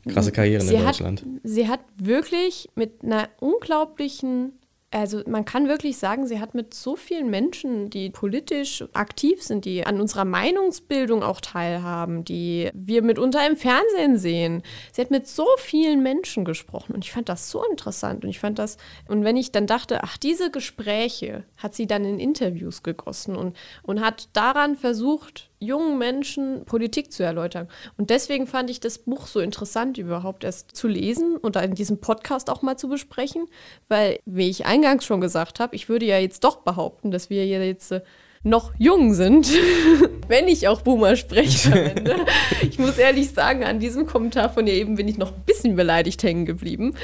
[0.09, 1.25] Krasse Karriere in hat, Deutschland.
[1.43, 4.53] sie hat wirklich mit einer unglaublichen,
[4.93, 9.65] also man kann wirklich sagen, sie hat mit so vielen Menschen, die politisch aktiv sind,
[9.65, 14.63] die an unserer Meinungsbildung auch teilhaben, die wir mitunter im Fernsehen sehen.
[14.93, 18.39] Sie hat mit so vielen Menschen gesprochen und ich fand das so interessant und ich
[18.39, 18.77] fand das,
[19.09, 23.57] und wenn ich dann dachte, ach, diese Gespräche hat sie dann in Interviews gegossen und,
[23.83, 27.69] und hat daran versucht, jungen Menschen Politik zu erläutern.
[27.97, 32.01] Und deswegen fand ich das Buch so interessant überhaupt erst zu lesen und in diesem
[32.01, 33.47] Podcast auch mal zu besprechen,
[33.89, 37.47] weil, wie ich eingangs schon gesagt habe, ich würde ja jetzt doch behaupten, dass wir
[37.47, 38.03] jetzt äh,
[38.45, 39.49] noch jung sind,
[40.29, 42.17] wenn ich auch Boomer-Sprech verwende.
[42.63, 45.77] ich muss ehrlich sagen, an diesem Kommentar von ihr eben bin ich noch ein bisschen
[45.77, 46.95] beleidigt hängen geblieben.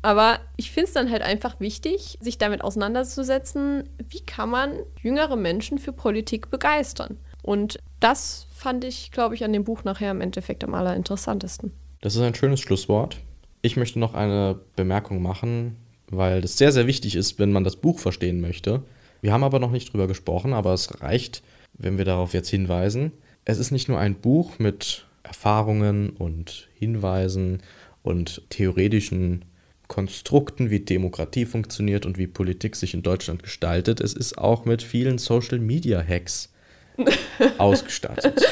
[0.00, 5.36] Aber ich finde es dann halt einfach wichtig, sich damit auseinanderzusetzen, wie kann man jüngere
[5.36, 7.18] Menschen für Politik begeistern.
[7.46, 11.72] Und das fand ich, glaube ich, an dem Buch nachher im Endeffekt am allerinteressantesten.
[12.02, 13.18] Das ist ein schönes Schlusswort.
[13.62, 15.76] Ich möchte noch eine Bemerkung machen,
[16.10, 18.82] weil das sehr, sehr wichtig ist, wenn man das Buch verstehen möchte.
[19.22, 23.12] Wir haben aber noch nicht drüber gesprochen, aber es reicht, wenn wir darauf jetzt hinweisen.
[23.44, 27.62] Es ist nicht nur ein Buch mit Erfahrungen und Hinweisen
[28.02, 29.44] und theoretischen
[29.86, 34.00] Konstrukten, wie Demokratie funktioniert und wie Politik sich in Deutschland gestaltet.
[34.00, 36.50] Es ist auch mit vielen Social-Media-Hacks
[37.58, 38.42] ausgestattet.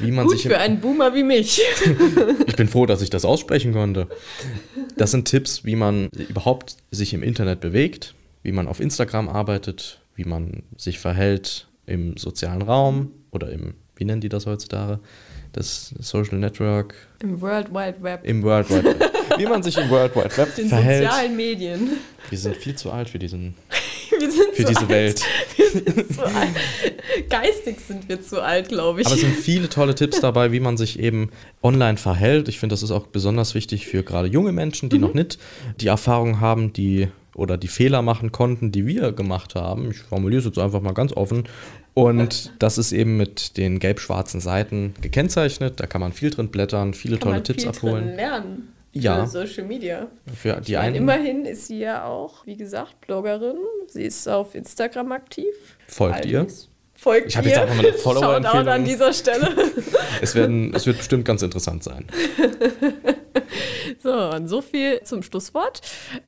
[0.00, 1.60] Wie man Gut sich im für einen Boomer wie mich.
[2.46, 4.06] ich bin froh, dass ich das aussprechen konnte.
[4.96, 10.00] Das sind Tipps, wie man überhaupt sich im Internet bewegt, wie man auf Instagram arbeitet,
[10.14, 15.00] wie man sich verhält im sozialen Raum oder im, wie nennen die das heutzutage?
[15.52, 18.20] Das Social Network Im World Wide Web.
[18.24, 19.12] im World Wide Web.
[19.38, 21.04] Wie man sich im World Wide Web den verhält.
[21.08, 21.90] sozialen Medien.
[22.28, 23.54] Wir sind viel zu alt für, diesen,
[24.20, 24.88] Wir sind für diese alt.
[24.88, 25.22] Welt.
[25.56, 26.56] Wir sind zu alt.
[27.28, 29.06] Geistig sind wir zu alt, glaube ich.
[29.06, 31.30] Aber es sind viele tolle Tipps dabei, wie man sich eben
[31.62, 32.48] online verhält.
[32.48, 35.38] Ich finde, das ist auch besonders wichtig für gerade junge Menschen, die noch nicht
[35.80, 39.90] die Erfahrung haben, die oder die Fehler machen konnten, die wir gemacht haben.
[39.90, 41.44] Ich formuliere es jetzt einfach mal ganz offen.
[41.94, 45.80] Und das ist eben mit den gelb-schwarzen Seiten gekennzeichnet.
[45.80, 48.06] Da kann man viel drin blättern, viele Kann tolle Tipps abholen.
[48.06, 48.68] drin lernen.
[49.02, 49.26] Ja.
[49.26, 50.08] Social Media.
[50.34, 50.96] Für die meine, einen.
[50.96, 53.56] immerhin ist sie ja auch, wie gesagt, Bloggerin.
[53.86, 55.54] Sie ist auf Instagram aktiv.
[55.86, 56.46] Folgt ihr?
[56.94, 58.68] Folgt ich habe jetzt einfach mal eine Follower-Empfehlung.
[58.68, 59.54] an dieser Stelle.
[60.20, 62.06] es, werden, es wird bestimmt ganz interessant sein.
[64.00, 65.80] So, und so viel zum Schlusswort.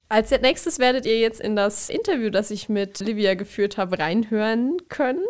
[0.08, 4.78] Als nächstes werdet ihr jetzt in das Interview, das ich mit Livia geführt habe, reinhören
[4.88, 5.22] können.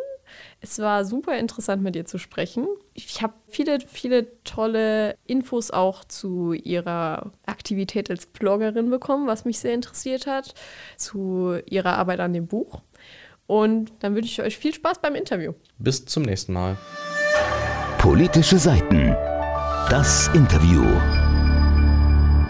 [0.62, 2.66] Es war super interessant, mit ihr zu sprechen.
[2.92, 9.58] Ich habe viele, viele tolle Infos auch zu ihrer Aktivität als Bloggerin bekommen, was mich
[9.58, 10.54] sehr interessiert hat,
[10.96, 12.82] zu ihrer Arbeit an dem Buch.
[13.46, 15.54] Und dann wünsche ich euch viel Spaß beim Interview.
[15.78, 16.76] Bis zum nächsten Mal.
[17.98, 19.16] Politische Seiten.
[19.88, 20.84] Das Interview.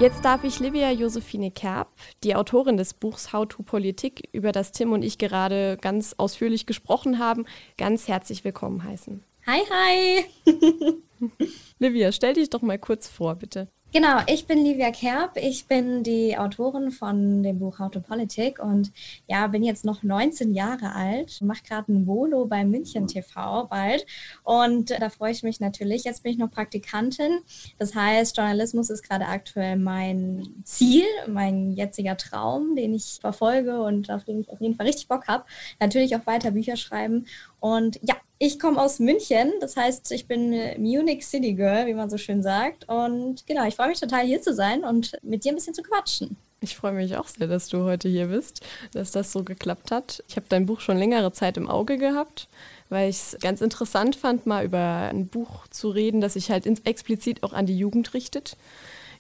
[0.01, 1.89] Jetzt darf ich Livia Josephine Kerb,
[2.25, 6.65] die Autorin des Buchs How to Politik, über das Tim und ich gerade ganz ausführlich
[6.65, 7.45] gesprochen haben,
[7.77, 9.23] ganz herzlich willkommen heißen.
[9.47, 10.25] Hi, hi!
[11.79, 13.69] Livia, stell dich doch mal kurz vor, bitte.
[13.93, 15.37] Genau, ich bin Livia Kerb.
[15.37, 18.93] Ich bin die Autorin von dem Buch How to Politik und
[19.27, 24.07] ja, bin jetzt noch 19 Jahre alt, mache gerade ein Volo bei München TV bald
[24.45, 26.05] und da freue ich mich natürlich.
[26.05, 27.41] Jetzt bin ich noch Praktikantin.
[27.79, 34.09] Das heißt, Journalismus ist gerade aktuell mein Ziel, mein jetziger Traum, den ich verfolge und
[34.09, 35.45] auf den ich auf jeden Fall richtig Bock habe.
[35.81, 37.27] Natürlich auch weiter Bücher schreiben
[37.61, 42.09] und ja, ich komme aus München, das heißt, ich bin Munich City Girl, wie man
[42.09, 42.89] so schön sagt.
[42.89, 45.83] Und genau, ich freue mich total hier zu sein und mit dir ein bisschen zu
[45.83, 46.39] quatschen.
[46.63, 50.23] Ich freue mich auch sehr, dass du heute hier bist, dass das so geklappt hat.
[50.29, 52.49] Ich habe dein Buch schon längere Zeit im Auge gehabt,
[52.89, 56.67] weil ich es ganz interessant fand, mal über ein Buch zu reden, das sich halt
[56.87, 58.57] explizit auch an die Jugend richtet.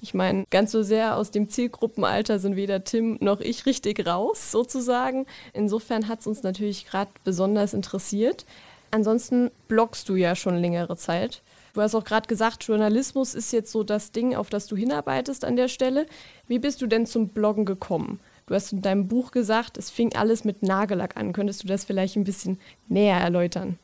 [0.00, 4.50] Ich meine, ganz so sehr aus dem Zielgruppenalter sind weder Tim noch ich richtig raus,
[4.50, 5.26] sozusagen.
[5.52, 8.46] Insofern hat es uns natürlich gerade besonders interessiert.
[8.90, 11.42] Ansonsten bloggst du ja schon längere Zeit.
[11.74, 15.44] Du hast auch gerade gesagt, Journalismus ist jetzt so das Ding, auf das du hinarbeitest
[15.44, 16.06] an der Stelle.
[16.48, 18.18] Wie bist du denn zum Bloggen gekommen?
[18.46, 21.32] Du hast in deinem Buch gesagt, es fing alles mit Nagellack an.
[21.32, 22.58] Könntest du das vielleicht ein bisschen
[22.88, 23.78] näher erläutern?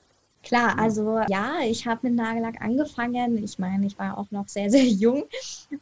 [0.47, 3.43] Klar, also ja, ich habe mit Nagellack angefangen.
[3.43, 5.25] Ich meine, ich war auch noch sehr, sehr jung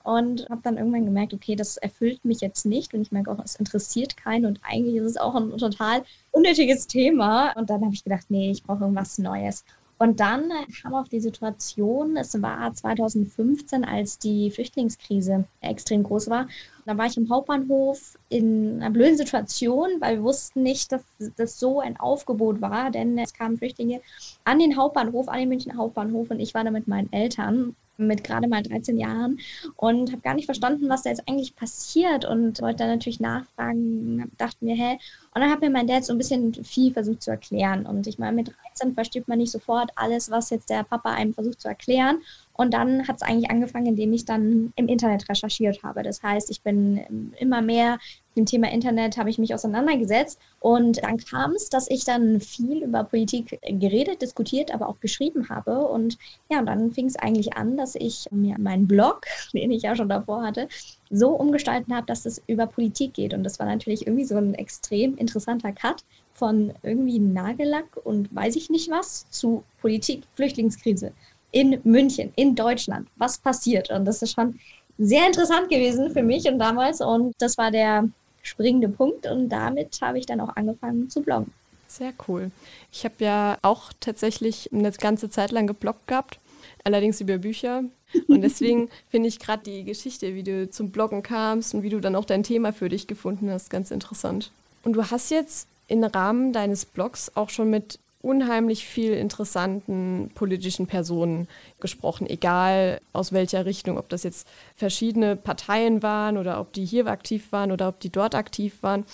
[0.04, 3.38] und habe dann irgendwann gemerkt, okay, das erfüllt mich jetzt nicht und ich merke auch,
[3.44, 7.52] es interessiert keinen und eigentlich ist es auch ein total unnötiges Thema.
[7.56, 9.64] Und dann habe ich gedacht, nee, ich brauche irgendwas Neues.
[10.04, 16.46] Und dann kam auch die Situation, es war 2015, als die Flüchtlingskrise extrem groß war.
[16.84, 21.00] Da war ich im Hauptbahnhof in einer blöden Situation, weil wir wussten nicht, dass
[21.38, 24.02] das so ein Aufgebot war, denn es kamen Flüchtlinge
[24.44, 28.24] an den Hauptbahnhof, an den München Hauptbahnhof und ich war da mit meinen Eltern mit
[28.24, 29.38] gerade mal 13 Jahren
[29.76, 34.30] und habe gar nicht verstanden, was da jetzt eigentlich passiert und wollte dann natürlich nachfragen,
[34.38, 34.98] dachte mir, hä?
[35.34, 38.18] Und dann hat mir mein Dad so ein bisschen viel versucht zu erklären und ich
[38.18, 41.68] meine, mit 13 versteht man nicht sofort alles, was jetzt der Papa einem versucht zu
[41.68, 42.18] erklären
[42.56, 46.02] und dann hat es eigentlich angefangen, indem ich dann im Internet recherchiert habe.
[46.02, 47.98] Das heißt, ich bin immer mehr
[48.34, 50.38] mit dem Thema Internet habe ich mich auseinandergesetzt.
[50.60, 55.48] Und dann kam es, dass ich dann viel über Politik geredet, diskutiert, aber auch geschrieben
[55.48, 55.86] habe.
[55.86, 56.18] Und
[56.50, 59.94] ja, und dann fing es eigentlich an, dass ich mir meinen Blog, den ich ja
[59.96, 60.68] schon davor hatte,
[61.10, 63.34] so umgestalten habe, dass es über Politik geht.
[63.34, 68.56] Und das war natürlich irgendwie so ein extrem interessanter Cut von irgendwie Nagellack und weiß
[68.56, 71.12] ich nicht was zu Politik, Flüchtlingskrise
[71.54, 73.08] in München, in Deutschland.
[73.16, 73.88] Was passiert?
[73.90, 74.58] Und das ist schon
[74.98, 77.00] sehr interessant gewesen für mich und damals.
[77.00, 78.08] Und das war der
[78.42, 79.26] springende Punkt.
[79.26, 81.52] Und damit habe ich dann auch angefangen zu bloggen.
[81.86, 82.50] Sehr cool.
[82.90, 86.40] Ich habe ja auch tatsächlich eine ganze Zeit lang gebloggt gehabt,
[86.82, 87.84] allerdings über Bücher.
[88.26, 92.00] Und deswegen finde ich gerade die Geschichte, wie du zum Bloggen kamst und wie du
[92.00, 94.50] dann auch dein Thema für dich gefunden hast, ganz interessant.
[94.82, 100.86] Und du hast jetzt im Rahmen deines Blogs auch schon mit unheimlich viel interessanten politischen
[100.86, 101.46] Personen
[101.78, 107.06] gesprochen, egal aus welcher Richtung, ob das jetzt verschiedene Parteien waren oder ob die hier
[107.06, 109.04] aktiv waren oder ob die dort aktiv waren,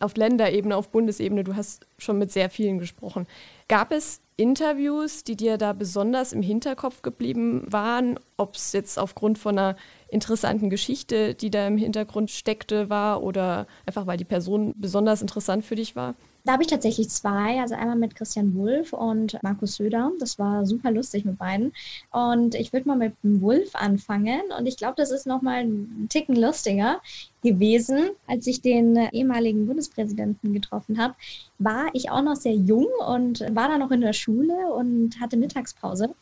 [0.00, 3.26] auf Länderebene, auf Bundesebene, du hast schon mit sehr vielen gesprochen.
[3.68, 9.36] Gab es Interviews, die dir da besonders im Hinterkopf geblieben waren, ob es jetzt aufgrund
[9.36, 9.76] von einer
[10.08, 15.64] interessanten Geschichte, die da im Hintergrund steckte, war oder einfach weil die Person besonders interessant
[15.64, 16.14] für dich war?
[16.48, 17.60] Da habe ich tatsächlich zwei.
[17.60, 20.12] Also einmal mit Christian Wulff und Markus Söder.
[20.18, 21.74] Das war super lustig mit beiden.
[22.10, 24.40] Und ich würde mal mit Wulff anfangen.
[24.58, 27.02] Und ich glaube, das ist nochmal ein Ticken lustiger
[27.42, 28.12] gewesen.
[28.26, 31.16] Als ich den ehemaligen Bundespräsidenten getroffen habe,
[31.58, 35.36] war ich auch noch sehr jung und war da noch in der Schule und hatte
[35.36, 36.14] Mittagspause.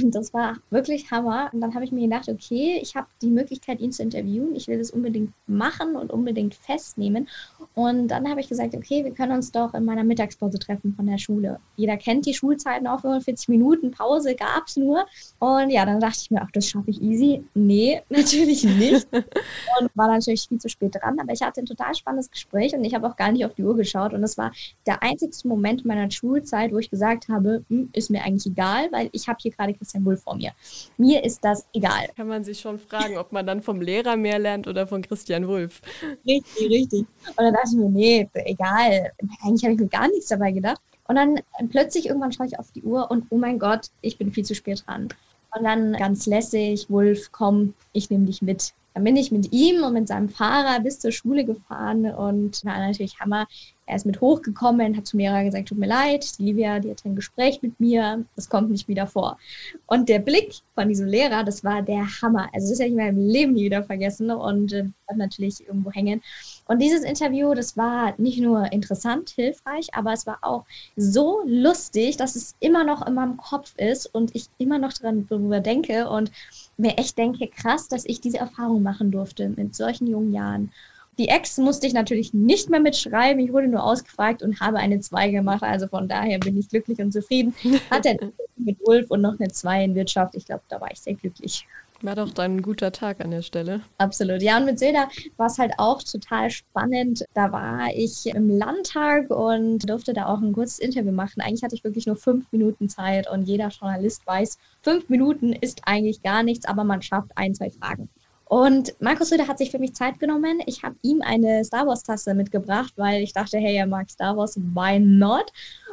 [0.00, 1.50] Und das war wirklich Hammer.
[1.52, 4.54] Und dann habe ich mir gedacht, okay, ich habe die Möglichkeit, ihn zu interviewen.
[4.54, 7.28] Ich will das unbedingt machen und unbedingt festnehmen.
[7.74, 11.06] Und dann habe ich gesagt, okay, wir können uns doch in meiner Mittagspause treffen von
[11.06, 11.58] der Schule.
[11.76, 15.04] Jeder kennt die Schulzeiten auch, 45 Minuten Pause gab es nur.
[15.40, 17.44] Und ja, dann dachte ich mir, ach, das schaffe ich easy.
[17.54, 19.08] Nee, natürlich nicht.
[19.12, 21.18] und war natürlich viel zu spät dran.
[21.18, 23.64] Aber ich hatte ein total spannendes Gespräch und ich habe auch gar nicht auf die
[23.64, 24.12] Uhr geschaut.
[24.12, 24.52] Und es war
[24.86, 29.08] der einzigste Moment meiner Schulzeit, wo ich gesagt habe, hm, ist mir eigentlich egal, weil
[29.12, 30.52] ich habe hier gerade Christian Wulff vor mir.
[30.96, 32.08] Mir ist das egal.
[32.16, 35.46] Kann man sich schon fragen, ob man dann vom Lehrer mehr lernt oder von Christian
[35.48, 35.80] Wulff.
[36.26, 37.00] Richtig, richtig.
[37.26, 39.12] Und dann dachte ich mir, nee, egal.
[39.42, 40.80] Eigentlich habe ich mir gar nichts dabei gedacht.
[41.08, 44.32] Und dann plötzlich irgendwann schaue ich auf die Uhr und oh mein Gott, ich bin
[44.32, 45.08] viel zu spät dran.
[45.54, 48.72] Und dann ganz lässig, Wulf, komm, ich nehme dich mit.
[48.94, 52.78] Dann bin ich mit ihm und mit seinem Fahrer bis zur Schule gefahren und war
[52.78, 53.46] natürlich Hammer.
[53.86, 57.08] Er ist mit hochgekommen, hat zu mir gesagt, tut mir leid, die Livia, die hatte
[57.08, 59.38] ein Gespräch mit mir, das kommt nicht wieder vor.
[59.86, 62.48] Und der Blick von diesem Lehrer, das war der Hammer.
[62.54, 64.84] Also das werde ich in meinem Leben nie wieder vergessen und äh,
[65.16, 66.22] natürlich irgendwo hängen.
[66.66, 70.64] Und dieses Interview, das war nicht nur interessant, hilfreich, aber es war auch
[70.96, 75.26] so lustig, dass es immer noch in meinem Kopf ist und ich immer noch dran
[75.28, 76.30] darüber denke und
[76.76, 80.72] mir echt denke, krass, dass ich diese Erfahrung machen durfte mit solchen jungen Jahren.
[81.18, 83.44] Die Ex musste ich natürlich nicht mehr mitschreiben.
[83.44, 85.62] Ich wurde nur ausgefragt und habe eine 2 gemacht.
[85.62, 87.54] Also von daher bin ich glücklich und zufrieden.
[87.90, 90.34] Hatte mit Ulf und noch eine 2 in Wirtschaft.
[90.34, 91.66] Ich glaube, da war ich sehr glücklich.
[92.02, 93.80] War doch dann ein guter Tag an der Stelle.
[93.98, 94.42] Absolut.
[94.42, 97.24] Ja, und mit Silda war es halt auch total spannend.
[97.32, 101.40] Da war ich im Landtag und durfte da auch ein kurzes Interview machen.
[101.40, 105.82] Eigentlich hatte ich wirklich nur fünf Minuten Zeit und jeder Journalist weiß, fünf Minuten ist
[105.84, 108.08] eigentlich gar nichts, aber man schafft ein, zwei Fragen.
[108.52, 110.60] Und Markus Söder hat sich für mich Zeit genommen.
[110.66, 114.58] Ich habe ihm eine Star Wars-Tasse mitgebracht, weil ich dachte, hey, er mag Star Wars,
[114.74, 115.50] why not?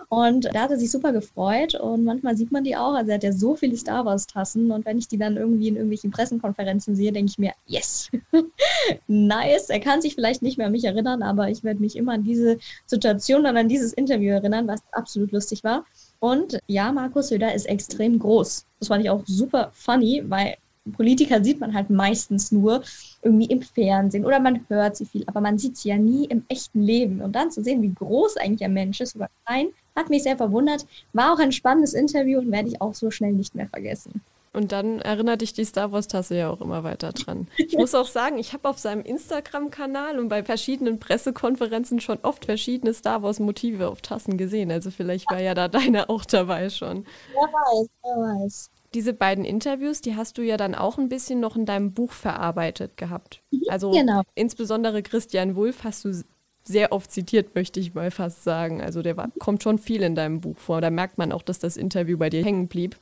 [0.10, 2.96] Und da hat er sich super gefreut und manchmal sieht man die auch.
[2.96, 5.76] Also er hat ja so viele Star Wars-Tassen und wenn ich die dann irgendwie in
[5.76, 8.10] irgendwelchen Pressekonferenzen sehe, denke ich mir, yes,
[9.08, 9.70] nice.
[9.70, 12.26] Er kann sich vielleicht nicht mehr an mich erinnern, aber ich werde mich immer an
[12.26, 12.58] diese
[12.88, 15.86] Situation und an dieses Interview erinnern, was absolut lustig war.
[16.20, 18.66] Und ja, Markus Söder ist extrem groß.
[18.80, 20.58] Das fand ich auch super funny, weil
[20.94, 22.84] Politiker sieht man halt meistens nur
[23.22, 26.44] irgendwie im Fernsehen oder man hört sie viel, aber man sieht sie ja nie im
[26.48, 27.22] echten Leben.
[27.22, 30.38] Und dann zu sehen, wie groß eigentlich ein Mensch ist oder klein, hat mich sehr
[30.38, 30.86] verwundert.
[31.14, 34.22] War auch ein spannendes Interview und werde ich auch so schnell nicht mehr vergessen.
[34.52, 37.48] Und dann erinnert dich die Star Wars-Tasse ja auch immer weiter dran.
[37.58, 42.46] Ich muss auch sagen, ich habe auf seinem Instagram-Kanal und bei verschiedenen Pressekonferenzen schon oft
[42.46, 44.72] verschiedene Star Wars-Motive auf Tassen gesehen.
[44.72, 47.06] Also vielleicht war ja da deine auch dabei schon.
[47.34, 51.40] Wer weiß, wer weiß diese beiden Interviews, die hast du ja dann auch ein bisschen
[51.40, 53.42] noch in deinem Buch verarbeitet gehabt.
[53.52, 54.22] Mhm, also genau.
[54.36, 56.24] insbesondere Christian Wulff hast du
[56.64, 58.82] sehr oft zitiert, möchte ich mal fast sagen.
[58.82, 60.82] Also der war, kommt schon viel in deinem Buch vor.
[60.82, 62.98] Da merkt man auch, dass das Interview bei dir hängen blieb.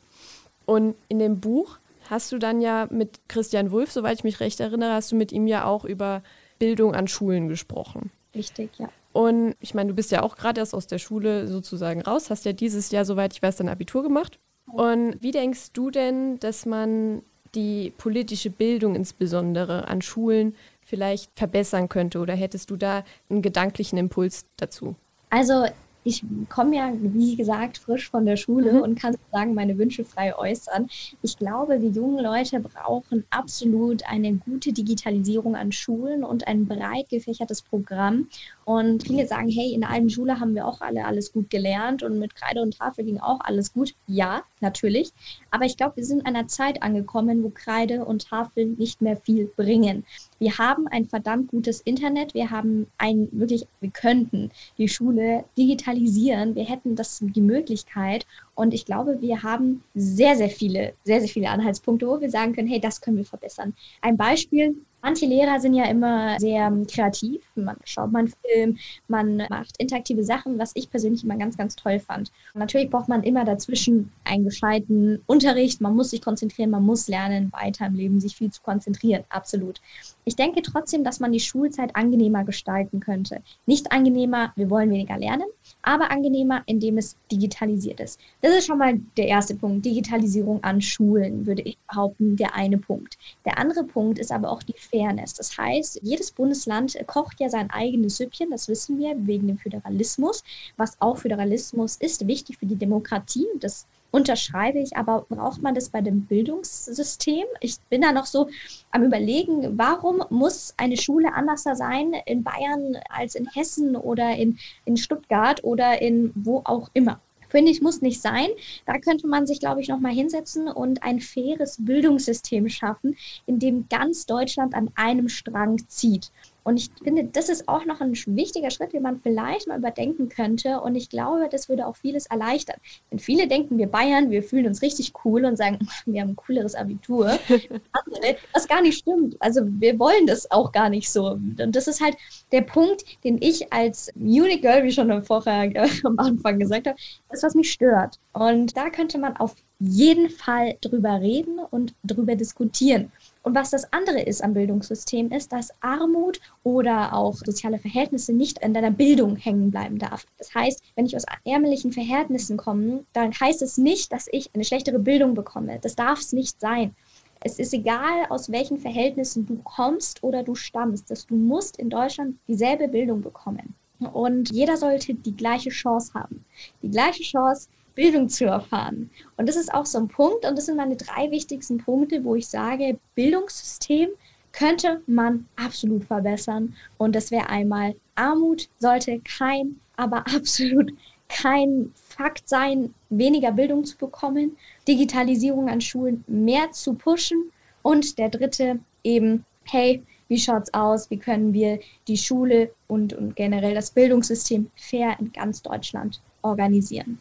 [0.66, 1.80] Und in dem Buch
[2.10, 5.32] hast du dann ja mit Christian Wulff, soweit ich mich recht erinnere, hast du mit
[5.32, 6.24] ihm ja auch über
[6.60, 8.12] Bildung an Schulen gesprochen.
[8.36, 8.90] Richtig, ja.
[9.14, 12.46] Und ich meine, du bist ja auch gerade erst aus der Schule sozusagen raus, hast
[12.46, 14.40] ja dieses Jahr, soweit ich weiß, dein Abitur gemacht.
[14.72, 17.22] Und wie denkst du denn, dass man
[17.55, 22.20] die politische Bildung insbesondere an Schulen vielleicht verbessern könnte?
[22.20, 24.95] Oder hättest du da einen gedanklichen Impuls dazu?
[25.30, 25.65] Also
[26.07, 28.82] ich komme ja, wie gesagt, frisch von der Schule mhm.
[28.82, 30.89] und kann sagen, meine Wünsche frei äußern.
[31.22, 37.09] Ich glaube, wir jungen Leute brauchen absolut eine gute Digitalisierung an Schulen und ein breit
[37.09, 38.30] gefächertes Programm.
[38.68, 42.03] Und viele sagen, hey, in der alten Schule haben wir auch alle alles gut gelernt
[42.03, 43.95] und mit Kreide und Tafel ging auch alles gut.
[44.07, 45.13] Ja, natürlich.
[45.51, 49.15] Aber ich glaube, wir sind in einer Zeit angekommen, wo Kreide und Tafel nicht mehr
[49.15, 50.03] viel bringen.
[50.39, 52.34] Wir haben ein verdammt gutes Internet.
[52.34, 56.55] Wir haben ein wirklich, wir könnten die Schule digitalisieren.
[56.55, 58.26] Wir hätten das die Möglichkeit.
[58.53, 62.53] Und ich glaube, wir haben sehr, sehr viele, sehr, sehr viele Anhaltspunkte, wo wir sagen
[62.53, 63.74] können, hey, das können wir verbessern.
[64.01, 67.41] Ein Beispiel, Manche Lehrer sind ja immer sehr kreativ.
[67.56, 68.78] Man schaut mal einen Film,
[69.08, 72.32] man macht interaktive Sachen, was ich persönlich immer ganz, ganz toll fand.
[72.54, 75.82] Natürlich braucht man immer dazwischen einen gescheiten Unterricht.
[75.82, 79.24] Man muss sich konzentrieren, man muss lernen, weiter im Leben sich viel zu konzentrieren.
[79.30, 79.80] Absolut.
[80.26, 83.41] Ich denke trotzdem, dass man die Schulzeit angenehmer gestalten könnte.
[83.66, 85.48] Nicht angenehmer, wir wollen weniger lernen,
[85.84, 88.20] aber angenehmer, indem es digitalisiert ist.
[88.41, 89.86] Das ist schon mal der erste Punkt.
[89.86, 93.18] Digitalisierung an Schulen, würde ich behaupten, der eine Punkt.
[93.45, 95.34] Der andere Punkt ist aber auch die Fairness.
[95.34, 100.44] Das heißt, jedes Bundesland kocht ja sein eigenes Süppchen, das wissen wir, wegen dem Föderalismus.
[100.78, 103.48] Was auch Föderalismus ist, wichtig für die Demokratie.
[103.60, 107.46] Das unterschreibe ich, aber braucht man das bei dem Bildungssystem?
[107.60, 108.50] Ich bin da noch so
[108.92, 114.58] am Überlegen, warum muss eine Schule anders sein in Bayern als in Hessen oder in,
[114.86, 117.20] in Stuttgart oder in wo auch immer?
[117.50, 118.48] Finde ich, muss nicht sein.
[118.86, 123.88] Da könnte man sich, glaube ich, nochmal hinsetzen und ein faires Bildungssystem schaffen, in dem
[123.89, 126.32] ganz Deutschland an einem Strang zieht.
[126.68, 130.28] Und ich finde, das ist auch noch ein wichtiger Schritt, den man vielleicht mal überdenken
[130.28, 130.82] könnte.
[130.82, 132.76] Und ich glaube, das würde auch vieles erleichtern.
[133.09, 136.36] Denn viele denken, wir Bayern, wir fühlen uns richtig cool und sagen, wir haben ein
[136.36, 137.39] cooleres Abitur.
[138.53, 139.38] was gar nicht stimmt.
[139.39, 141.28] Also wir wollen das auch gar nicht so.
[141.30, 142.18] Und das ist halt
[142.51, 146.99] der Punkt, den ich als Munich Girl, wie schon vorher äh, am Anfang gesagt habe,
[147.30, 148.20] das, was mich stört.
[148.34, 153.09] Und da könnte man auf jeden Fall drüber reden und drüber diskutieren.
[153.48, 158.60] Und was das andere ist am Bildungssystem, ist, dass Armut oder auch soziale Verhältnisse nicht
[158.60, 160.26] in deiner Bildung hängen bleiben darf.
[160.38, 164.66] Das heißt, wenn ich aus ärmlichen Verhältnissen komme, dann heißt es nicht, dass ich eine
[164.66, 165.80] schlechtere Bildung bekomme.
[165.82, 166.93] Das darf es nicht sein.
[167.39, 171.89] Es ist egal, aus welchen Verhältnissen du kommst oder du stammst, dass du musst in
[171.89, 173.76] Deutschland dieselbe Bildung bekommen.
[174.12, 176.43] Und jeder sollte die gleiche Chance haben.
[176.82, 179.10] Die gleiche Chance, Bildung zu erfahren.
[179.38, 182.36] Und das ist auch so ein Punkt und das sind meine drei wichtigsten Punkte, wo
[182.36, 184.10] ich sage, Bildungssystem
[184.52, 186.76] könnte man absolut verbessern.
[187.00, 190.93] Und das wäre einmal, Armut sollte kein, aber absolut
[191.28, 194.56] kein Fakt sein, weniger Bildung zu bekommen,
[194.88, 201.10] Digitalisierung an Schulen mehr zu pushen und der dritte eben, hey, wie schaut's aus?
[201.10, 207.20] Wie können wir die Schule und, und generell das Bildungssystem fair in ganz Deutschland organisieren?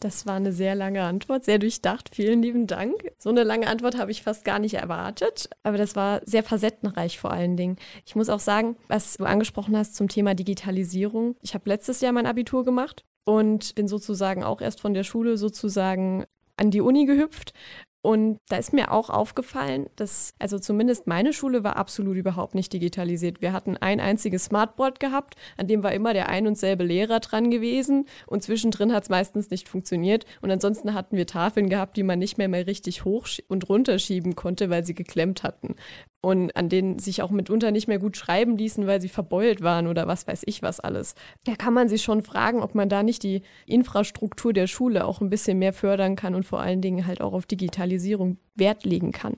[0.00, 2.10] Das war eine sehr lange Antwort, sehr durchdacht.
[2.14, 2.94] Vielen lieben Dank.
[3.18, 7.18] So eine lange Antwort habe ich fast gar nicht erwartet, aber das war sehr facettenreich
[7.18, 7.76] vor allen Dingen.
[8.06, 11.36] Ich muss auch sagen, was du angesprochen hast zum Thema Digitalisierung.
[11.42, 15.36] Ich habe letztes Jahr mein Abitur gemacht und bin sozusagen auch erst von der Schule
[15.36, 16.24] sozusagen
[16.56, 17.52] an die Uni gehüpft
[18.00, 22.72] und da ist mir auch aufgefallen, dass, also zumindest meine Schule war absolut überhaupt nicht
[22.72, 23.42] digitalisiert.
[23.42, 27.18] Wir hatten ein einziges Smartboard gehabt, an dem war immer der ein und selbe Lehrer
[27.18, 30.26] dran gewesen und zwischendrin hat es meistens nicht funktioniert.
[30.40, 33.98] Und ansonsten hatten wir Tafeln gehabt, die man nicht mehr, mehr richtig hoch und runter
[33.98, 35.74] schieben konnte, weil sie geklemmt hatten
[36.20, 39.86] und an denen sich auch mitunter nicht mehr gut schreiben ließen, weil sie verbeult waren
[39.86, 41.14] oder was weiß ich was alles.
[41.44, 45.20] Da kann man sich schon fragen, ob man da nicht die Infrastruktur der Schule auch
[45.20, 49.12] ein bisschen mehr fördern kann und vor allen Dingen halt auch auf Digitalisierung Wert legen
[49.12, 49.36] kann.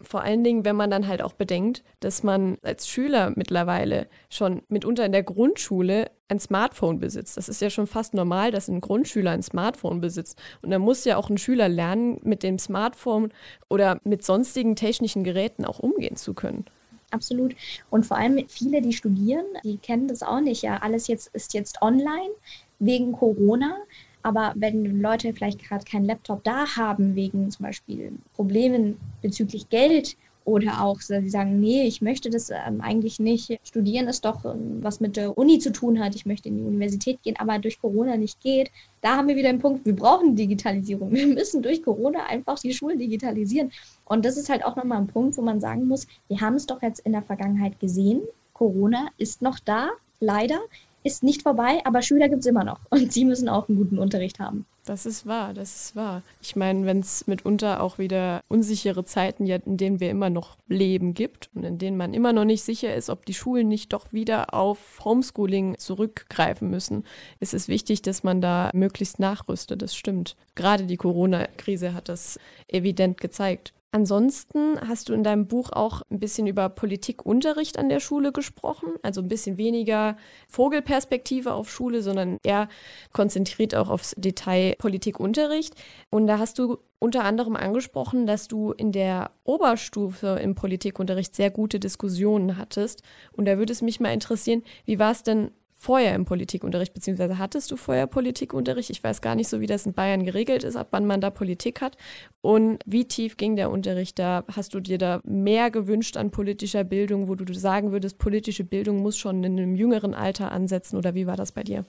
[0.00, 4.62] Vor allen Dingen, wenn man dann halt auch bedenkt, dass man als Schüler mittlerweile schon
[4.68, 7.36] mitunter in der Grundschule ein Smartphone besitzt.
[7.36, 10.40] Das ist ja schon fast normal, dass ein Grundschüler ein Smartphone besitzt.
[10.62, 13.32] Und da muss ja auch ein Schüler lernen, mit dem Smartphone
[13.68, 16.64] oder mit sonstigen technischen Geräten auch umgehen zu können.
[17.10, 17.56] Absolut.
[17.90, 20.62] Und vor allem viele, die studieren, die kennen das auch nicht.
[20.62, 22.30] Ja, alles jetzt ist jetzt online
[22.78, 23.76] wegen Corona.
[24.22, 30.16] Aber wenn Leute vielleicht gerade keinen Laptop da haben, wegen zum Beispiel Problemen bezüglich Geld
[30.48, 33.58] oder auch, sie sagen, nee, ich möchte das ähm, eigentlich nicht.
[33.64, 36.14] Studieren ist doch ähm, was mit der Uni zu tun hat.
[36.14, 38.70] Ich möchte in die Universität gehen, aber durch Corona nicht geht.
[39.02, 41.12] Da haben wir wieder einen Punkt, wir brauchen Digitalisierung.
[41.12, 43.70] Wir müssen durch Corona einfach die Schulen digitalisieren.
[44.06, 46.64] Und das ist halt auch nochmal ein Punkt, wo man sagen muss, wir haben es
[46.64, 48.22] doch jetzt in der Vergangenheit gesehen.
[48.54, 49.90] Corona ist noch da,
[50.20, 50.60] leider
[51.08, 53.98] ist nicht vorbei, aber Schüler gibt es immer noch und sie müssen auch einen guten
[53.98, 54.66] Unterricht haben.
[54.84, 56.22] Das ist wahr, das ist wahr.
[56.40, 61.12] Ich meine, wenn es mitunter auch wieder unsichere Zeiten, in denen wir immer noch leben,
[61.12, 64.12] gibt und in denen man immer noch nicht sicher ist, ob die Schulen nicht doch
[64.14, 67.04] wieder auf Homeschooling zurückgreifen müssen,
[67.38, 69.82] ist es wichtig, dass man da möglichst nachrüstet.
[69.82, 70.36] Das stimmt.
[70.54, 73.74] Gerade die Corona-Krise hat das evident gezeigt.
[73.90, 78.90] Ansonsten hast du in deinem Buch auch ein bisschen über Politikunterricht an der Schule gesprochen,
[79.02, 82.68] also ein bisschen weniger Vogelperspektive auf Schule, sondern eher
[83.14, 85.74] konzentriert auch aufs Detail Politikunterricht.
[86.10, 91.50] Und da hast du unter anderem angesprochen, dass du in der Oberstufe im Politikunterricht sehr
[91.50, 93.02] gute Diskussionen hattest.
[93.32, 95.50] Und da würde es mich mal interessieren, wie war es denn
[95.80, 98.90] vorher im Politikunterricht, beziehungsweise hattest du vorher Politikunterricht?
[98.90, 101.30] Ich weiß gar nicht so, wie das in Bayern geregelt ist, ab wann man da
[101.30, 101.96] Politik hat.
[102.40, 104.44] Und wie tief ging der Unterricht da?
[104.52, 109.02] Hast du dir da mehr gewünscht an politischer Bildung, wo du sagen würdest, politische Bildung
[109.02, 111.84] muss schon in einem jüngeren Alter ansetzen oder wie war das bei dir?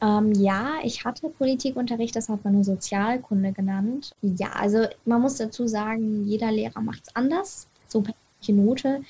[0.00, 4.14] Ähm, ja, ich hatte Politikunterricht, das hat man nur Sozialkunde genannt.
[4.22, 7.68] Ja, also man muss dazu sagen, jeder Lehrer macht es anders.
[7.88, 8.02] So
[8.52, 9.00] Note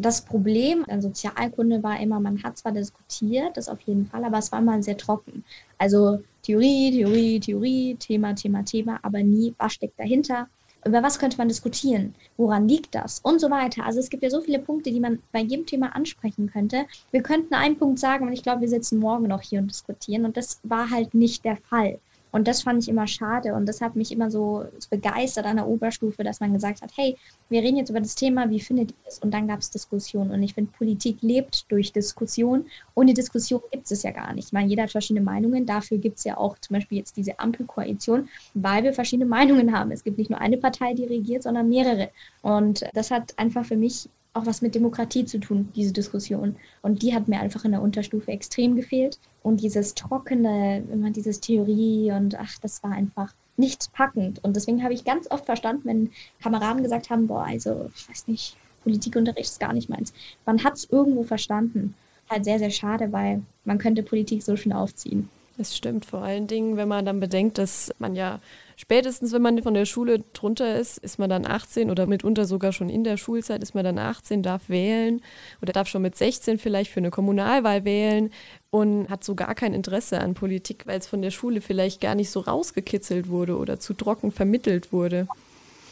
[0.00, 4.38] das Problem an Sozialkunde war immer, man hat zwar diskutiert, das auf jeden Fall, aber
[4.38, 5.44] es war immer sehr trocken.
[5.78, 10.48] Also Theorie, Theorie, Theorie, Thema, Thema, Thema, aber nie, was steckt dahinter?
[10.84, 12.14] Über was könnte man diskutieren?
[12.38, 13.20] Woran liegt das?
[13.20, 13.84] Und so weiter.
[13.84, 16.86] Also es gibt ja so viele Punkte, die man bei jedem Thema ansprechen könnte.
[17.10, 20.24] Wir könnten einen Punkt sagen und ich glaube, wir sitzen morgen noch hier und diskutieren
[20.24, 21.98] und das war halt nicht der Fall.
[22.32, 25.66] Und das fand ich immer schade und das hat mich immer so begeistert an der
[25.66, 27.16] Oberstufe, dass man gesagt hat, hey,
[27.48, 29.18] wir reden jetzt über das Thema, wie findet ihr es?
[29.18, 30.30] Und dann gab es Diskussion.
[30.30, 32.66] Und ich finde, Politik lebt durch Diskussion.
[32.94, 34.48] Ohne Diskussion gibt es ja gar nicht.
[34.48, 35.66] Ich meine, jeder hat verschiedene Meinungen.
[35.66, 39.90] Dafür gibt es ja auch zum Beispiel jetzt diese Ampelkoalition, weil wir verschiedene Meinungen haben.
[39.90, 42.10] Es gibt nicht nur eine Partei, die regiert, sondern mehrere.
[42.42, 46.56] Und das hat einfach für mich auch was mit Demokratie zu tun, diese Diskussion.
[46.82, 49.18] Und die hat mir einfach in der Unterstufe extrem gefehlt.
[49.42, 54.42] Und dieses Trockene, immer dieses Theorie und ach, das war einfach nicht packend.
[54.44, 56.10] Und deswegen habe ich ganz oft verstanden, wenn
[56.42, 60.12] Kameraden gesagt haben, boah, also ich weiß nicht, Politikunterricht ist gar nicht meins.
[60.46, 61.94] Man hat es irgendwo verstanden.
[62.28, 65.28] Halt sehr, sehr schade, weil man könnte Politik so schön aufziehen.
[65.58, 68.40] Das stimmt vor allen Dingen, wenn man dann bedenkt, dass man ja
[68.80, 72.72] spätestens, wenn man von der Schule drunter ist, ist man dann 18 oder mitunter sogar
[72.72, 75.20] schon in der Schulzeit ist man dann 18, darf wählen
[75.60, 78.32] oder darf schon mit 16 vielleicht für eine Kommunalwahl wählen
[78.70, 82.14] und hat so gar kein Interesse an Politik, weil es von der Schule vielleicht gar
[82.14, 85.28] nicht so rausgekitzelt wurde oder zu trocken vermittelt wurde.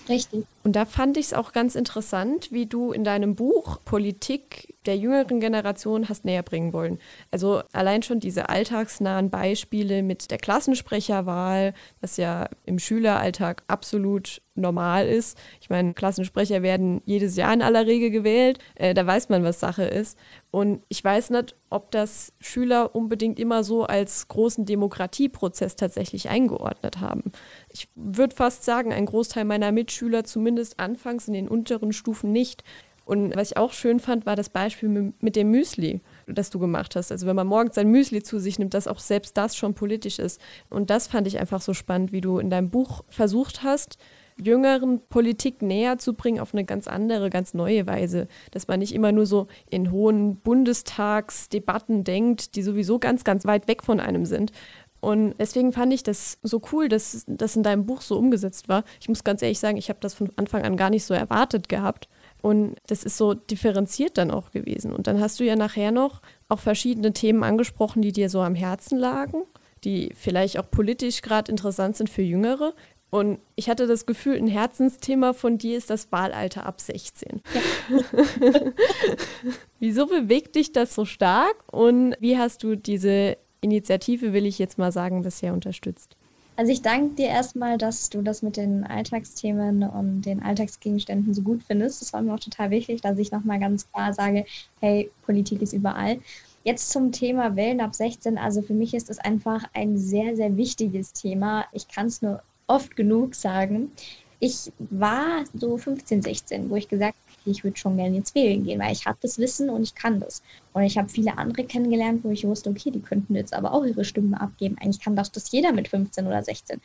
[0.08, 0.46] Richtig.
[0.68, 4.98] Und da fand ich es auch ganz interessant, wie du in deinem Buch Politik der
[4.98, 6.98] jüngeren Generation hast näher bringen wollen.
[7.30, 15.06] Also allein schon diese alltagsnahen Beispiele mit der Klassensprecherwahl, was ja im Schüleralltag absolut normal
[15.06, 15.38] ist.
[15.60, 18.58] Ich meine, Klassensprecher werden jedes Jahr in aller Regel gewählt.
[18.74, 20.18] Äh, da weiß man, was Sache ist.
[20.50, 27.00] Und ich weiß nicht, ob das Schüler unbedingt immer so als großen Demokratieprozess tatsächlich eingeordnet
[27.00, 27.24] haben.
[27.68, 32.32] Ich würde fast sagen, ein Großteil meiner Mitschüler zumindest zumindest anfangs in den unteren Stufen
[32.32, 32.64] nicht.
[33.04, 36.94] Und was ich auch schön fand, war das Beispiel mit dem Müsli, das du gemacht
[36.94, 37.10] hast.
[37.10, 40.18] Also wenn man morgens sein Müsli zu sich nimmt, dass auch selbst das schon politisch
[40.18, 40.40] ist.
[40.68, 43.98] Und das fand ich einfach so spannend, wie du in deinem Buch versucht hast,
[44.40, 48.28] Jüngeren Politik näher zu bringen auf eine ganz andere, ganz neue Weise.
[48.52, 53.66] Dass man nicht immer nur so in hohen Bundestagsdebatten denkt, die sowieso ganz, ganz weit
[53.66, 54.52] weg von einem sind,
[55.00, 58.84] und deswegen fand ich das so cool, dass das in deinem Buch so umgesetzt war.
[59.00, 61.68] Ich muss ganz ehrlich sagen, ich habe das von Anfang an gar nicht so erwartet
[61.68, 62.08] gehabt.
[62.42, 64.92] Und das ist so differenziert dann auch gewesen.
[64.92, 68.54] Und dann hast du ja nachher noch auch verschiedene Themen angesprochen, die dir so am
[68.54, 69.44] Herzen lagen,
[69.84, 72.74] die vielleicht auch politisch gerade interessant sind für Jüngere.
[73.10, 77.40] Und ich hatte das Gefühl, ein Herzensthema von dir ist das Wahlalter ab 16.
[77.54, 78.00] Ja.
[79.78, 84.78] Wieso bewegt dich das so stark und wie hast du diese Initiative, will ich jetzt
[84.78, 86.16] mal sagen, bisher unterstützt.
[86.58, 91.42] Also ich danke dir erstmal, dass du das mit den Alltagsthemen und den Alltagsgegenständen so
[91.42, 92.02] gut findest.
[92.02, 94.44] Das war mir auch total wichtig, dass ich nochmal ganz klar sage,
[94.80, 96.18] hey, Politik ist überall.
[96.64, 98.38] Jetzt zum Thema Wellen ab 16.
[98.38, 101.64] Also für mich ist es einfach ein sehr, sehr wichtiges Thema.
[101.72, 103.92] Ich kann es nur oft genug sagen.
[104.40, 108.80] Ich war so 15, 16, wo ich gesagt ich würde schon gerne jetzt wählen gehen,
[108.80, 110.42] weil ich habe das Wissen und ich kann das.
[110.72, 113.84] Und ich habe viele andere kennengelernt, wo ich wusste, okay, die könnten jetzt aber auch
[113.84, 114.76] ihre Stimme abgeben.
[114.80, 116.80] Eigentlich kann doch das jeder mit 15 oder 16.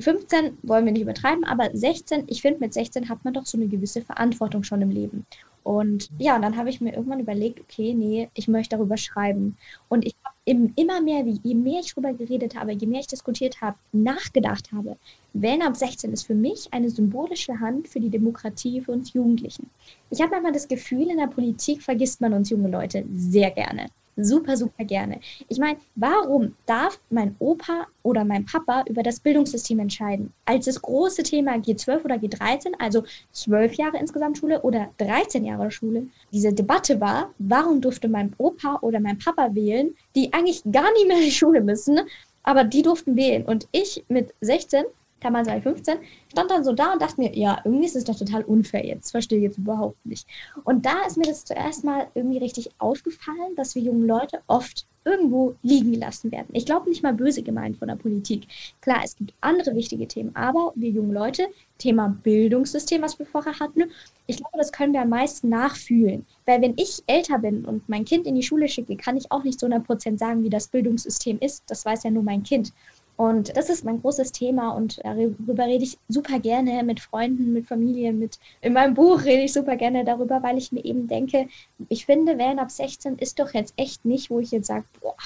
[0.00, 3.58] 15 wollen wir nicht übertreiben, aber 16, ich finde, mit 16 hat man doch so
[3.58, 5.26] eine gewisse Verantwortung schon im Leben.
[5.64, 9.56] Und ja, und dann habe ich mir irgendwann überlegt, okay, nee, ich möchte darüber schreiben.
[9.88, 13.06] Und ich habe immer mehr, wie, je mehr ich darüber geredet habe, je mehr ich
[13.06, 14.96] diskutiert habe, nachgedacht habe,
[15.34, 19.70] Wählen ab 16 ist für mich eine symbolische Hand für die Demokratie für uns Jugendlichen.
[20.10, 23.88] Ich habe immer das Gefühl, in der Politik vergisst man uns junge Leute sehr gerne
[24.18, 25.20] super, super gerne.
[25.48, 30.32] Ich meine, warum darf mein Opa oder mein Papa über das Bildungssystem entscheiden?
[30.44, 35.70] Als das große Thema G12 oder G13, also zwölf Jahre insgesamt Schule oder 13 Jahre
[35.70, 40.92] Schule, diese Debatte war, warum durfte mein Opa oder mein Papa wählen, die eigentlich gar
[40.92, 42.00] nicht mehr in die Schule müssen,
[42.42, 43.44] aber die durften wählen.
[43.44, 44.84] Und ich mit 16
[45.20, 45.98] damals war ich 15,
[46.30, 49.10] stand dann so da und dachte mir, ja, irgendwie ist es doch total unfair jetzt,
[49.10, 50.26] verstehe ich jetzt überhaupt nicht.
[50.64, 54.86] Und da ist mir das zuerst mal irgendwie richtig aufgefallen, dass wir jungen Leute oft
[55.04, 56.48] irgendwo liegen gelassen werden.
[56.52, 58.46] Ich glaube nicht mal böse gemeint von der Politik.
[58.80, 61.46] Klar, es gibt andere wichtige Themen, aber wir jungen Leute,
[61.78, 63.84] Thema Bildungssystem, was wir vorher hatten,
[64.26, 66.26] ich glaube, das können wir am meisten nachfühlen.
[66.44, 69.44] Weil wenn ich älter bin und mein Kind in die Schule schicke, kann ich auch
[69.44, 71.64] nicht so 100% sagen, wie das Bildungssystem ist.
[71.68, 72.72] Das weiß ja nur mein Kind.
[73.18, 77.66] Und das ist mein großes Thema und darüber rede ich super gerne mit Freunden, mit
[77.66, 81.48] Familien, mit in meinem Buch rede ich super gerne darüber, weil ich mir eben denke,
[81.88, 85.16] ich finde, Wählen ab 16 ist doch jetzt echt nicht, wo ich jetzt sage, boah,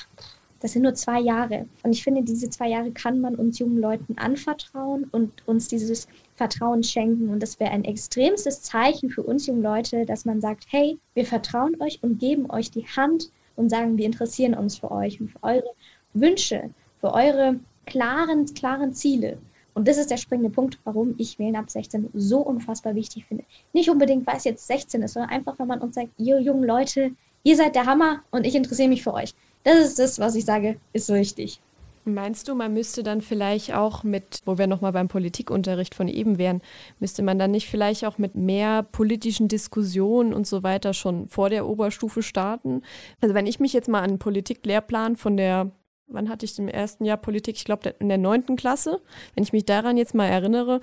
[0.61, 1.66] das sind nur zwei Jahre.
[1.82, 6.09] Und ich finde, diese zwei Jahre kann man uns jungen Leuten anvertrauen und uns dieses
[6.34, 7.28] Vertrauen schenken.
[7.28, 11.26] Und das wäre ein extremstes Zeichen für uns jungen Leute, dass man sagt, hey, wir
[11.26, 15.28] vertrauen euch und geben euch die Hand und sagen, wir interessieren uns für euch und
[15.32, 15.74] für eure
[16.14, 16.70] Wünsche,
[17.01, 19.39] für eure klaren, klaren Ziele.
[19.74, 23.45] Und das ist der springende Punkt, warum ich Wählen ab 16 so unfassbar wichtig finde.
[23.72, 26.64] Nicht unbedingt, weil es jetzt 16 ist, sondern einfach, weil man uns sagt, ihr jungen
[26.64, 27.12] Leute,
[27.43, 29.35] ihr seid der Hammer und ich interessiere mich für euch.
[29.64, 31.61] Das ist das, was ich sage, ist so wichtig.
[32.05, 36.37] Meinst du, man müsste dann vielleicht auch mit, wo wir nochmal beim Politikunterricht von eben
[36.37, 36.61] wären,
[36.99, 41.49] müsste man dann nicht vielleicht auch mit mehr politischen Diskussionen und so weiter schon vor
[41.49, 42.83] der Oberstufe starten?
[43.20, 45.70] Also wenn ich mich jetzt mal an einen Politiklehrplan von der,
[46.12, 47.56] wann hatte ich im ersten Jahr Politik?
[47.56, 49.00] Ich glaube in der neunten Klasse.
[49.34, 50.80] Wenn ich mich daran jetzt mal erinnere,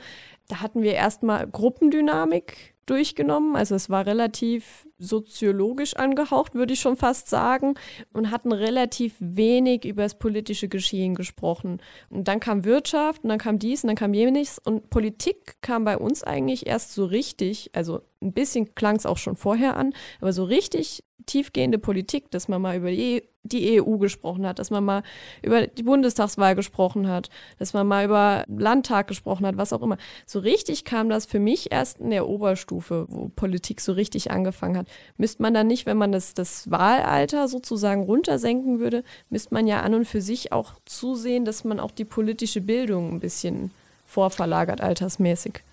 [0.48, 3.56] da hatten wir erstmal Gruppendynamik durchgenommen.
[3.56, 7.76] Also es war relativ soziologisch angehaucht, würde ich schon fast sagen,
[8.14, 11.82] und hatten relativ wenig über das politische Geschehen gesprochen.
[12.10, 15.86] Und dann kam Wirtschaft und dann kam dies und dann kam jenes und Politik kam
[15.86, 19.94] bei uns eigentlich erst so richtig, also ein bisschen klang es auch schon vorher an,
[20.20, 23.24] aber so richtig tiefgehende Politik, dass man mal über die,
[23.54, 25.04] EU gesprochen hat, dass man mal
[25.42, 29.98] über die Bundestagswahl gesprochen hat, dass man mal über Landtag gesprochen hat, was auch immer.
[30.26, 34.78] So richtig kam das für mich erst in der Oberstufe, wo Politik so richtig angefangen
[34.78, 34.88] hat.
[35.18, 39.82] Müsste man dann nicht, wenn man das, das Wahlalter sozusagen runtersenken würde, müsste man ja
[39.82, 43.72] an und für sich auch zusehen, dass man auch die politische Bildung ein bisschen
[44.06, 45.64] vorverlagert altersmäßig.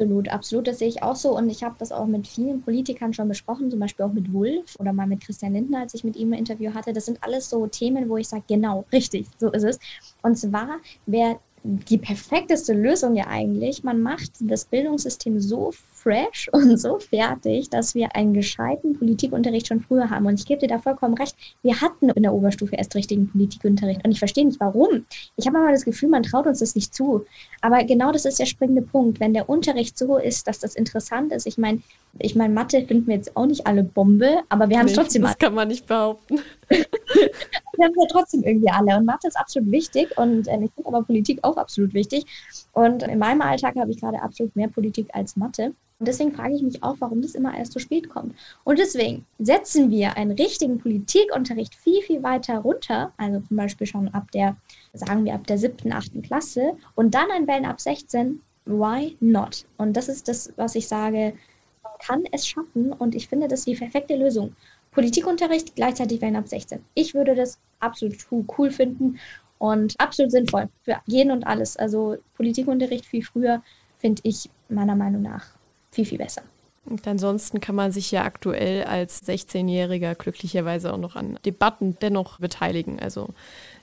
[0.00, 1.36] Absolut, absolut, das sehe ich auch so.
[1.36, 4.74] Und ich habe das auch mit vielen Politikern schon besprochen, zum Beispiel auch mit Wulf
[4.78, 6.94] oder mal mit Christian Lindner, als ich mit ihm ein Interview hatte.
[6.94, 9.78] Das sind alles so Themen, wo ich sage, genau, richtig, so ist es.
[10.22, 16.78] Und zwar wäre die perfekteste Lösung ja eigentlich, man macht das Bildungssystem so fresh und
[16.78, 20.26] so fertig, dass wir einen gescheiten Politikunterricht schon früher haben.
[20.26, 24.04] Und ich gebe dir da vollkommen recht, wir hatten in der Oberstufe erst richtigen Politikunterricht.
[24.04, 25.04] Und ich verstehe nicht, warum.
[25.36, 27.26] Ich habe immer das Gefühl, man traut uns das nicht zu.
[27.60, 29.20] Aber genau das ist der springende Punkt.
[29.20, 31.80] Wenn der Unterricht so ist, dass das interessant ist, ich meine,
[32.18, 35.22] ich meine, Mathe finden wir jetzt auch nicht alle Bombe, aber wir haben es trotzdem.
[35.22, 36.40] Das kann man nicht behaupten.
[37.76, 38.96] wir haben ja trotzdem irgendwie alle.
[38.96, 42.24] Und Mathe ist absolut wichtig und äh, ich finde aber Politik auch absolut wichtig.
[42.72, 45.74] Und in meinem Alltag habe ich gerade absolut mehr Politik als Mathe.
[46.00, 48.34] Und deswegen frage ich mich auch, warum das immer erst so spät kommt.
[48.64, 54.08] Und deswegen setzen wir einen richtigen Politikunterricht viel, viel weiter runter, also zum Beispiel schon
[54.08, 54.56] ab der,
[54.94, 58.40] sagen wir, ab der siebten, achten Klasse und dann ein Wellen ab 16.
[58.64, 59.66] Why not?
[59.76, 61.34] Und das ist das, was ich sage,
[61.82, 64.56] man kann es schaffen und ich finde, das ist die perfekte Lösung.
[64.92, 66.84] Politikunterricht gleichzeitig Wellen ab 16.
[66.94, 68.16] Ich würde das absolut
[68.58, 69.18] cool finden
[69.58, 71.76] und absolut sinnvoll für jeden und alles.
[71.76, 73.62] Also Politikunterricht viel früher
[73.98, 75.46] finde ich meiner Meinung nach
[75.90, 76.42] viel, viel besser.
[76.86, 82.38] Und ansonsten kann man sich ja aktuell als 16-Jähriger glücklicherweise auch noch an Debatten dennoch
[82.38, 82.98] beteiligen.
[82.98, 83.28] Also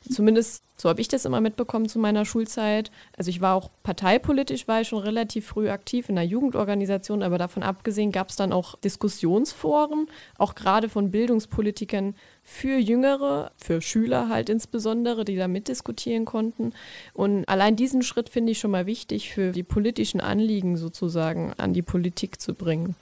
[0.09, 2.91] zumindest so habe ich das immer mitbekommen zu meiner Schulzeit.
[3.17, 7.39] Also ich war auch parteipolitisch, war ich schon relativ früh aktiv in einer Jugendorganisation, aber
[7.39, 14.29] davon abgesehen gab es dann auch Diskussionsforen, auch gerade von Bildungspolitikern für Jüngere, für Schüler
[14.29, 16.73] halt insbesondere, die da mitdiskutieren konnten.
[17.13, 21.73] Und allein diesen Schritt finde ich schon mal wichtig, für die politischen Anliegen sozusagen an
[21.73, 22.95] die Politik zu bringen.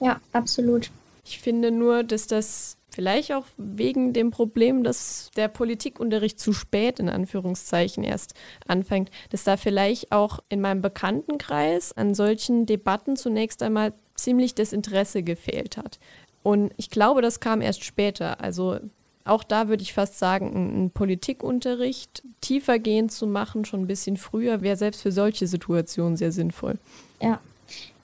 [0.00, 0.90] Ja, absolut.
[1.28, 6.98] Ich finde nur, dass das Vielleicht auch wegen dem Problem, dass der Politikunterricht zu spät
[6.98, 8.34] in Anführungszeichen erst
[8.66, 14.72] anfängt, dass da vielleicht auch in meinem Bekanntenkreis an solchen Debatten zunächst einmal ziemlich das
[14.72, 16.00] Interesse gefehlt hat.
[16.42, 18.40] Und ich glaube, das kam erst später.
[18.40, 18.80] Also
[19.24, 24.62] auch da würde ich fast sagen, einen Politikunterricht tiefergehend zu machen, schon ein bisschen früher,
[24.62, 26.78] wäre selbst für solche Situationen sehr sinnvoll.
[27.22, 27.38] Ja,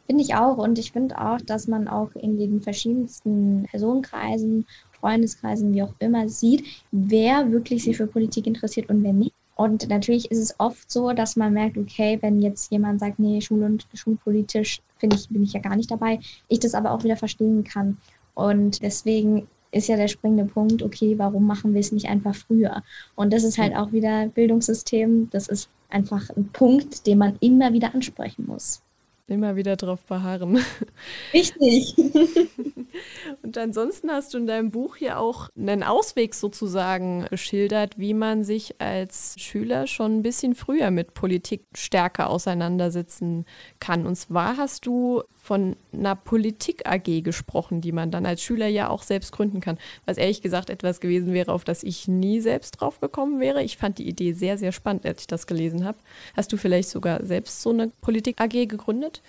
[0.07, 0.59] Finde ich auch.
[0.59, 4.67] Und ich finde auch, dass man auch in den verschiedensten Personenkreisen,
[5.01, 9.35] Freundeskreisen, wie auch immer, sieht, wer wirklich sich für Politik interessiert und wer nicht.
[9.57, 13.41] Und natürlich ist es oft so, dass man merkt, okay, wenn jetzt jemand sagt, nee,
[13.41, 17.05] Schul- und schulpolitisch finde ich, bin ich ja gar nicht dabei, ich das aber auch
[17.05, 17.99] wieder verstehen kann.
[18.35, 22.83] Und deswegen ist ja der springende Punkt, okay, warum machen wir es nicht einfach früher?
[23.15, 27.73] Und das ist halt auch wieder Bildungssystem, das ist einfach ein Punkt, den man immer
[27.73, 28.83] wieder ansprechen muss.
[29.27, 30.59] Immer wieder drauf beharren.
[31.33, 31.97] Richtig.
[33.43, 38.45] Und ansonsten hast du in deinem Buch hier auch einen Ausweg sozusagen geschildert, wie man
[38.45, 43.47] sich als Schüler schon ein bisschen früher mit Politik stärker auseinandersetzen
[43.81, 44.07] kann.
[44.07, 49.03] Und zwar hast du von einer Politik-AG gesprochen, die man dann als Schüler ja auch
[49.03, 49.77] selbst gründen kann.
[50.07, 53.63] Was ehrlich gesagt etwas gewesen wäre, auf das ich nie selbst drauf gekommen wäre.
[53.63, 55.99] Ich fand die Idee sehr, sehr spannend, als ich das gelesen habe.
[56.35, 59.21] Hast du vielleicht sogar selbst so eine Politik-AG gegründet?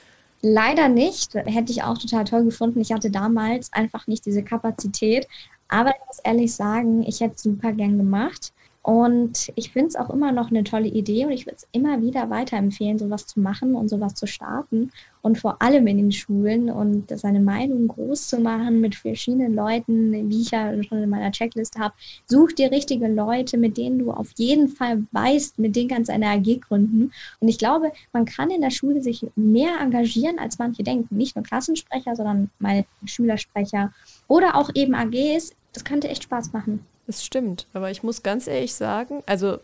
[0.41, 1.34] Leider nicht.
[1.34, 2.80] Hätte ich auch total toll gefunden.
[2.80, 5.28] Ich hatte damals einfach nicht diese Kapazität.
[5.68, 8.53] Aber ich muss ehrlich sagen, ich hätte es super gern gemacht.
[8.86, 12.03] Und ich finde es auch immer noch eine tolle Idee und ich würde es immer
[12.03, 14.91] wieder weiterempfehlen, sowas zu machen und sowas zu starten
[15.23, 20.29] und vor allem in den Schulen und seine Meinung groß zu machen mit verschiedenen Leuten,
[20.29, 21.95] wie ich ja schon in meiner Checkliste habe.
[22.27, 26.13] Such dir richtige Leute, mit denen du auf jeden Fall weißt, mit denen kannst du
[26.13, 27.11] eine AG gründen.
[27.39, 31.17] Und ich glaube, man kann in der Schule sich mehr engagieren, als manche denken.
[31.17, 33.91] Nicht nur Klassensprecher, sondern meine Schülersprecher
[34.27, 35.55] oder auch eben AGs.
[35.73, 36.86] Das könnte echt Spaß machen.
[37.08, 39.60] Das stimmt, aber ich muss ganz ehrlich sagen, also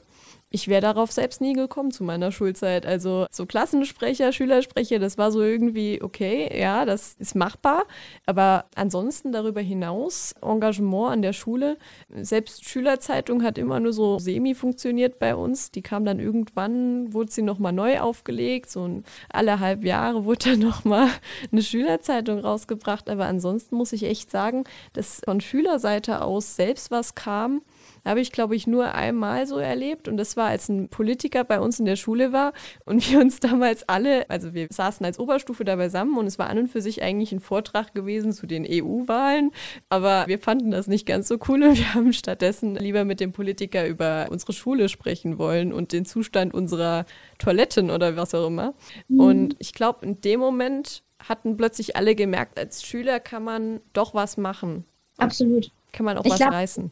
[0.54, 2.86] ich wäre darauf selbst nie gekommen zu meiner Schulzeit.
[2.86, 7.86] Also so Klassensprecher, Schülersprecher, das war so irgendwie okay, ja, das ist machbar.
[8.26, 11.78] Aber ansonsten darüber hinaus, Engagement an der Schule,
[12.10, 15.72] selbst Schülerzeitung hat immer nur so semi funktioniert bei uns.
[15.72, 20.60] Die kam dann irgendwann, wurde sie nochmal neu aufgelegt, so alle halb Jahre wurde dann
[20.68, 21.08] nochmal
[21.50, 23.10] eine Schülerzeitung rausgebracht.
[23.10, 27.62] Aber ansonsten muss ich echt sagen, dass von Schülerseite aus selbst was kam,
[28.06, 30.08] habe ich, glaube ich, nur einmal so erlebt.
[30.08, 32.54] Und das war, als ein Politiker bei uns in der Schule war
[32.86, 36.50] und wir uns damals alle, also wir saßen als Oberstufe da beisammen und es war
[36.50, 39.52] an und für sich eigentlich ein Vortrag gewesen zu den EU-Wahlen.
[39.90, 43.32] Aber wir fanden das nicht ganz so cool und wir haben stattdessen lieber mit dem
[43.32, 47.06] Politiker über unsere Schule sprechen wollen und den Zustand unserer
[47.38, 48.74] Toiletten oder was auch immer.
[49.08, 49.20] Mhm.
[49.20, 54.16] Und ich glaube, in dem Moment hatten plötzlich alle gemerkt, als Schüler kann man doch
[54.16, 54.86] was machen.
[55.18, 55.70] Absolut.
[55.92, 56.92] Kann man auch ich was glaub, reißen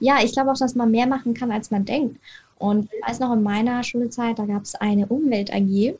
[0.00, 2.18] ja, ich glaube auch, dass man mehr machen kann, als man denkt.
[2.58, 5.98] Und ich weiß noch, in meiner Schulzeit, da gab es eine Umwelt-AG.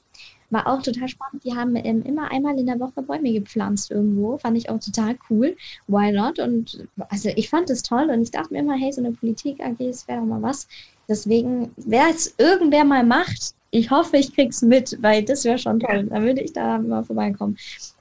[0.50, 1.44] War auch total spannend.
[1.44, 4.36] Die haben ähm, immer einmal in der Woche Bäume gepflanzt irgendwo.
[4.36, 5.56] Fand ich auch total cool.
[5.86, 6.40] Why not?
[6.40, 9.76] Und also ich fand es toll und ich dachte mir immer, hey, so eine Politik-AG,
[9.78, 10.66] das wäre doch mal was.
[11.08, 15.78] Deswegen, wer es irgendwer mal macht, ich hoffe, ich krieg's mit, weil das wäre schon
[15.78, 16.08] toll.
[16.10, 17.56] Da würde ich da mal vorbeikommen.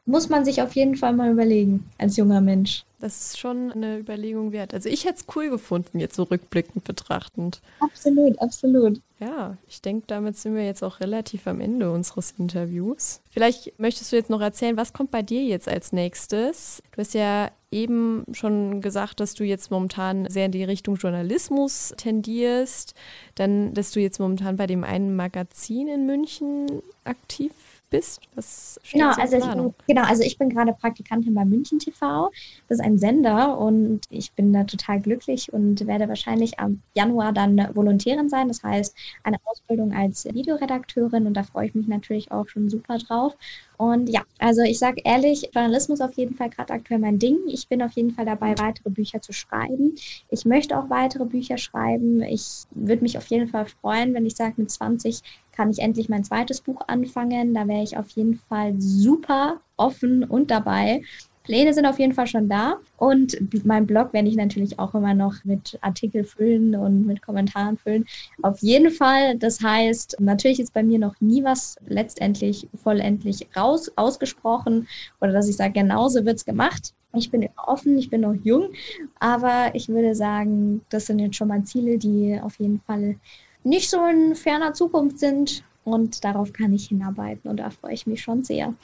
[0.10, 2.84] Muss man sich auf jeden Fall mal überlegen, als junger Mensch.
[3.00, 4.74] Das ist schon eine Überlegung wert.
[4.74, 7.62] Also ich hätte es cool gefunden, jetzt so rückblickend betrachtend.
[7.80, 9.00] Absolut, absolut.
[9.20, 13.22] Ja, ich denke, damit sind wir jetzt auch relativ am Ende unseres Interviews.
[13.30, 16.82] Vielleicht möchtest du jetzt noch erzählen, was kommt bei dir jetzt als nächstes?
[16.92, 21.94] Du hast ja eben schon gesagt, dass du jetzt momentan sehr in die Richtung Journalismus
[21.98, 22.96] tendierst,
[23.36, 27.52] dann, dass du jetzt momentan bei dem einen Magazin in München aktiv
[27.90, 28.22] bist?
[28.36, 32.32] Was genau, also ich bin, genau, also ich bin gerade Praktikantin bei München TV.
[32.68, 37.34] Das ist ein Sender und ich bin da total glücklich und werde wahrscheinlich am Januar
[37.34, 38.48] dann Volontärin sein.
[38.48, 42.98] Das heißt, eine Ausbildung als Videoredakteurin und da freue ich mich natürlich auch schon super
[42.98, 43.36] drauf.
[43.82, 47.38] Und ja, also ich sage ehrlich, Journalismus auf jeden Fall gerade aktuell mein Ding.
[47.48, 49.96] Ich bin auf jeden Fall dabei, weitere Bücher zu schreiben.
[50.30, 52.22] Ich möchte auch weitere Bücher schreiben.
[52.22, 55.22] Ich würde mich auf jeden Fall freuen, wenn ich sage, mit 20
[55.54, 57.54] kann ich endlich mein zweites Buch anfangen.
[57.54, 61.02] Da wäre ich auf jeden Fall super offen und dabei.
[61.50, 62.78] Pläne sind auf jeden Fall schon da.
[62.98, 63.36] Und
[63.66, 68.06] mein Blog werde ich natürlich auch immer noch mit Artikel füllen und mit Kommentaren füllen.
[68.44, 69.36] Auf jeden Fall.
[69.36, 74.88] Das heißt, natürlich ist bei mir noch nie was letztendlich vollendlich raus, ausgesprochen
[75.22, 76.94] oder dass ich sage, genauso wird es gemacht.
[77.16, 78.70] Ich bin offen, ich bin noch jung,
[79.20, 83.16] aber ich würde sagen, das sind jetzt schon mal Ziele, die auf jeden Fall
[83.64, 85.64] nicht so in ferner Zukunft sind.
[85.84, 88.76] Und darauf kann ich hinarbeiten und da freue ich mich schon sehr.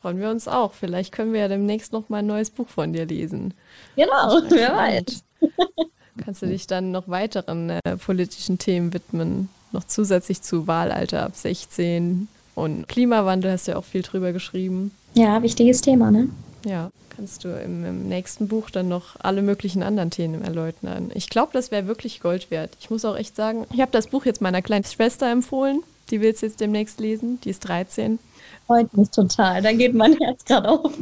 [0.00, 0.72] Freuen wir uns auch.
[0.72, 3.54] Vielleicht können wir ja demnächst noch mal ein neues Buch von dir lesen.
[3.96, 5.24] Genau, wer weiß.
[6.24, 9.48] Kannst du dich dann noch weiteren äh, politischen Themen widmen?
[9.72, 14.92] Noch zusätzlich zu Wahlalter ab 16 und Klimawandel hast du ja auch viel drüber geschrieben.
[15.14, 16.28] Ja, wichtiges Thema, ne?
[16.64, 21.10] Ja, kannst du im, im nächsten Buch dann noch alle möglichen anderen Themen erläutern.
[21.14, 22.76] Ich glaube, das wäre wirklich Gold wert.
[22.80, 25.82] Ich muss auch echt sagen, ich habe das Buch jetzt meiner kleinen Schwester empfohlen.
[26.10, 27.40] Die will es jetzt demnächst lesen.
[27.42, 28.18] Die ist 13
[28.66, 29.62] freut mich total.
[29.62, 30.92] Da geht mein Herz gerade auf.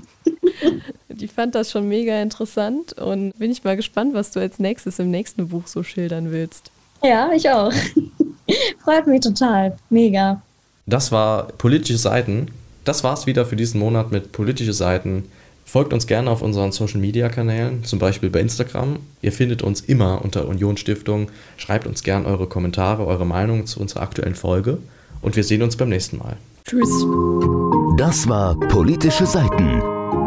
[1.08, 4.98] Die fand das schon mega interessant und bin ich mal gespannt, was du als nächstes
[4.98, 6.70] im nächsten Buch so schildern willst.
[7.02, 7.72] Ja, ich auch.
[8.82, 9.76] Freut mich total.
[9.90, 10.42] Mega.
[10.86, 12.48] Das war Politische Seiten.
[12.84, 15.24] Das war's wieder für diesen Monat mit Politische Seiten.
[15.64, 18.98] Folgt uns gerne auf unseren Social Media Kanälen, zum Beispiel bei Instagram.
[19.22, 21.30] Ihr findet uns immer unter Union Stiftung.
[21.56, 24.78] Schreibt uns gerne eure Kommentare, eure Meinung zu unserer aktuellen Folge
[25.22, 26.36] und wir sehen uns beim nächsten Mal.
[26.66, 27.06] Tschüss.
[27.98, 29.82] Das war Politische Seiten,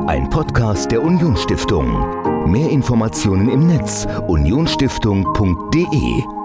[0.07, 2.47] ein Podcast der Unionsstiftung.
[2.47, 6.36] Mehr Informationen im Netz unionsstiftung.de